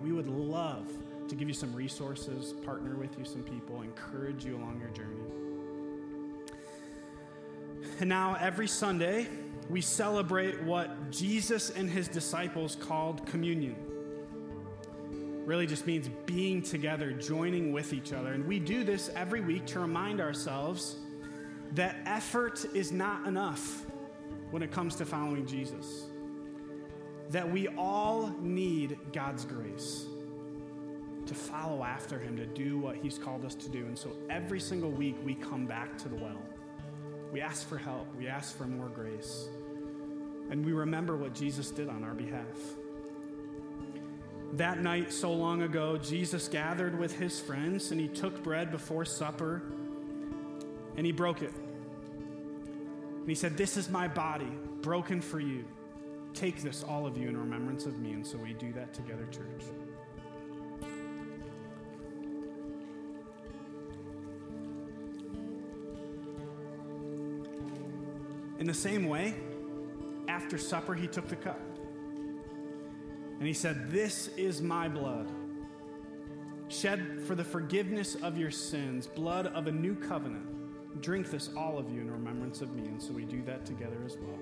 We 0.02 0.12
would 0.12 0.28
love 0.28 0.90
to 1.30 1.36
give 1.36 1.46
you 1.46 1.54
some 1.54 1.72
resources, 1.72 2.52
partner 2.64 2.96
with 2.96 3.16
you 3.16 3.24
some 3.24 3.42
people, 3.44 3.82
encourage 3.82 4.44
you 4.44 4.56
along 4.56 4.80
your 4.80 4.90
journey. 4.90 5.20
And 8.00 8.08
now, 8.08 8.36
every 8.40 8.66
Sunday, 8.66 9.28
we 9.68 9.80
celebrate 9.80 10.60
what 10.62 11.10
Jesus 11.12 11.70
and 11.70 11.88
his 11.88 12.08
disciples 12.08 12.76
called 12.76 13.24
communion. 13.26 13.76
Really 15.46 15.66
just 15.66 15.86
means 15.86 16.10
being 16.26 16.62
together, 16.62 17.12
joining 17.12 17.72
with 17.72 17.92
each 17.92 18.12
other. 18.12 18.32
And 18.32 18.44
we 18.46 18.58
do 18.58 18.82
this 18.82 19.08
every 19.14 19.40
week 19.40 19.66
to 19.66 19.80
remind 19.80 20.20
ourselves 20.20 20.96
that 21.72 21.96
effort 22.06 22.64
is 22.74 22.90
not 22.90 23.26
enough 23.26 23.86
when 24.50 24.62
it 24.62 24.72
comes 24.72 24.96
to 24.96 25.06
following 25.06 25.46
Jesus. 25.46 26.06
That 27.30 27.48
we 27.48 27.68
all 27.68 28.34
need 28.40 28.98
God's 29.12 29.44
grace 29.44 30.06
to 31.30 31.34
follow 31.36 31.84
after 31.84 32.18
him, 32.18 32.36
to 32.36 32.44
do 32.44 32.76
what 32.76 32.96
he's 32.96 33.16
called 33.16 33.44
us 33.44 33.54
to 33.54 33.68
do. 33.68 33.86
And 33.86 33.96
so 33.96 34.10
every 34.28 34.58
single 34.58 34.90
week 34.90 35.16
we 35.24 35.36
come 35.36 35.64
back 35.64 35.96
to 35.98 36.08
the 36.08 36.16
well. 36.16 36.42
We 37.32 37.40
ask 37.40 37.68
for 37.68 37.78
help, 37.78 38.08
we 38.18 38.26
ask 38.26 38.58
for 38.58 38.64
more 38.64 38.88
grace, 38.88 39.48
and 40.50 40.66
we 40.66 40.72
remember 40.72 41.16
what 41.16 41.32
Jesus 41.32 41.70
did 41.70 41.88
on 41.88 42.02
our 42.02 42.14
behalf. 42.14 42.44
That 44.54 44.82
night, 44.82 45.12
so 45.12 45.32
long 45.32 45.62
ago, 45.62 45.96
Jesus 45.98 46.48
gathered 46.48 46.98
with 46.98 47.16
his 47.16 47.38
friends 47.38 47.92
and 47.92 48.00
he 48.00 48.08
took 48.08 48.42
bread 48.42 48.72
before 48.72 49.04
supper 49.04 49.62
and 50.96 51.06
he 51.06 51.12
broke 51.12 51.42
it. 51.42 51.52
And 53.20 53.28
he 53.28 53.36
said, 53.36 53.56
This 53.56 53.76
is 53.76 53.88
my 53.88 54.08
body, 54.08 54.50
broken 54.82 55.20
for 55.20 55.38
you. 55.38 55.64
Take 56.34 56.62
this, 56.62 56.82
all 56.82 57.06
of 57.06 57.16
you, 57.16 57.28
in 57.28 57.36
remembrance 57.36 57.86
of 57.86 58.00
me. 58.00 58.10
And 58.10 58.26
so 58.26 58.38
we 58.38 58.54
do 58.54 58.72
that 58.72 58.92
together, 58.92 59.28
church. 59.30 59.62
In 68.60 68.66
the 68.66 68.74
same 68.74 69.08
way, 69.08 69.34
after 70.28 70.58
supper, 70.58 70.94
he 70.94 71.06
took 71.06 71.28
the 71.28 71.36
cup. 71.36 71.58
And 73.38 73.46
he 73.46 73.54
said, 73.54 73.90
This 73.90 74.28
is 74.36 74.60
my 74.60 74.86
blood, 74.86 75.32
shed 76.68 77.22
for 77.26 77.34
the 77.34 77.42
forgiveness 77.42 78.16
of 78.16 78.36
your 78.36 78.50
sins, 78.50 79.06
blood 79.06 79.46
of 79.46 79.66
a 79.66 79.72
new 79.72 79.94
covenant. 79.94 81.00
Drink 81.00 81.30
this, 81.30 81.48
all 81.56 81.78
of 81.78 81.90
you, 81.90 82.02
in 82.02 82.10
remembrance 82.10 82.60
of 82.60 82.74
me. 82.74 82.86
And 82.86 83.02
so 83.02 83.14
we 83.14 83.24
do 83.24 83.42
that 83.44 83.64
together 83.64 83.96
as 84.04 84.18
well. 84.18 84.38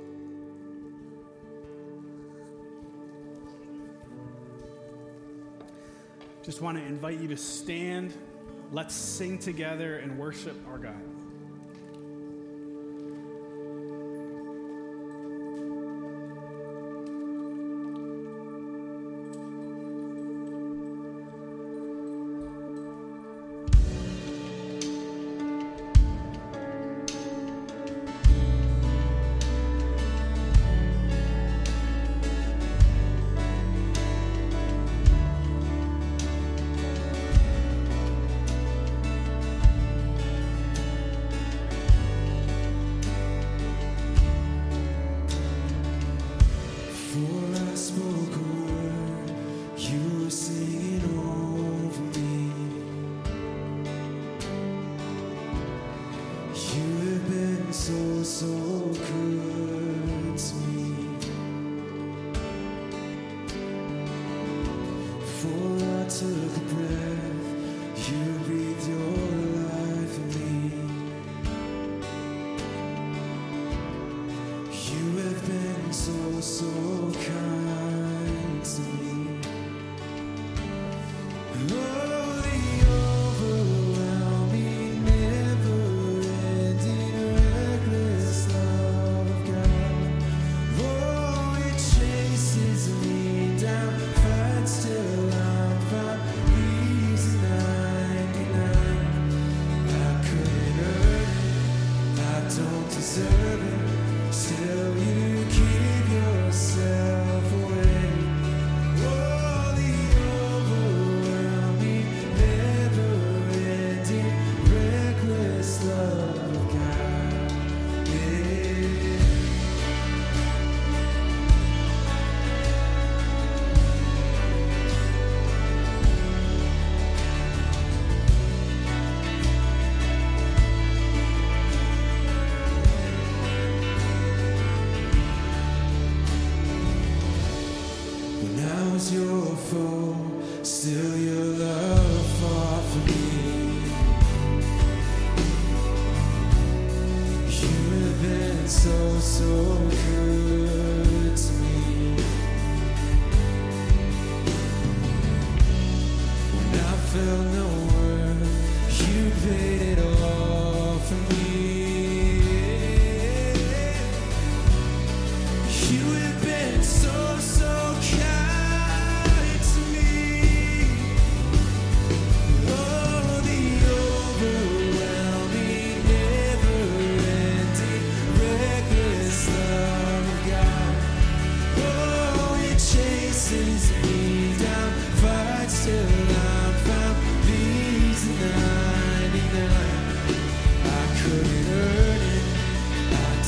Just 6.43 6.61
want 6.61 6.77
to 6.77 6.85
invite 6.85 7.21
you 7.21 7.29
to 7.29 7.37
stand. 7.37 8.15
Let's 8.73 8.97
sing 8.97 9.39
together 9.39 9.99
and 9.99 10.19
worship 10.19 10.57
our 10.69 10.79
God. 10.79 11.18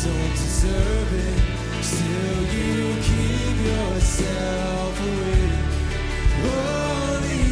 don't 0.04 0.32
deserve 0.32 1.12
it. 1.12 1.84
Still, 1.84 2.42
you 2.56 2.94
keep 3.02 3.56
yourself 3.66 4.94
awake. 5.00 5.60
Only 6.42 7.49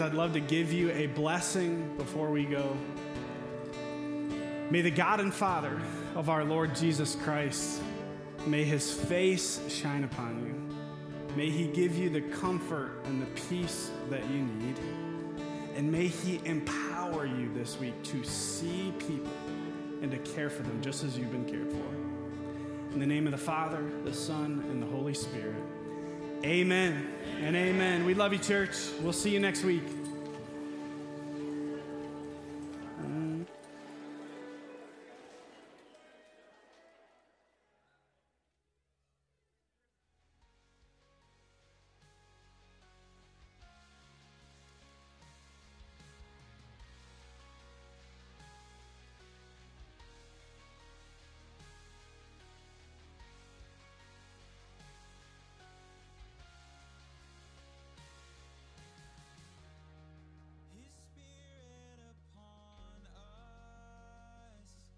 I'd 0.00 0.14
love 0.14 0.32
to 0.34 0.40
give 0.40 0.72
you 0.72 0.90
a 0.90 1.06
blessing 1.06 1.96
before 1.96 2.30
we 2.30 2.44
go. 2.44 2.76
May 4.70 4.80
the 4.80 4.90
God 4.90 5.20
and 5.20 5.32
Father 5.32 5.80
of 6.14 6.28
our 6.28 6.44
Lord 6.44 6.74
Jesus 6.74 7.16
Christ, 7.16 7.82
may 8.46 8.64
his 8.64 8.92
face 8.92 9.60
shine 9.68 10.04
upon 10.04 10.44
you. 10.44 11.34
May 11.36 11.50
he 11.50 11.66
give 11.66 11.96
you 11.96 12.10
the 12.10 12.20
comfort 12.20 13.00
and 13.04 13.20
the 13.20 13.26
peace 13.48 13.90
that 14.10 14.22
you 14.28 14.42
need. 14.42 14.78
And 15.74 15.90
may 15.90 16.06
he 16.06 16.40
empower 16.44 17.26
you 17.26 17.50
this 17.54 17.78
week 17.78 18.02
to 18.04 18.24
see 18.24 18.92
people 18.98 19.32
and 20.02 20.10
to 20.10 20.18
care 20.18 20.50
for 20.50 20.62
them 20.62 20.80
just 20.82 21.04
as 21.04 21.16
you've 21.16 21.32
been 21.32 21.44
cared 21.44 21.70
for. 21.70 22.92
In 22.92 23.00
the 23.00 23.06
name 23.06 23.26
of 23.26 23.32
the 23.32 23.38
Father, 23.38 23.84
the 24.04 24.14
Son, 24.14 24.64
and 24.70 24.82
the 24.82 24.86
Holy 24.86 25.14
Spirit. 25.14 25.54
Amen 26.44 27.12
and 27.40 27.56
amen. 27.56 28.04
We 28.04 28.14
love 28.14 28.32
you, 28.32 28.38
church. 28.38 28.76
We'll 29.02 29.12
see 29.12 29.30
you 29.30 29.40
next 29.40 29.64
week. 29.64 29.82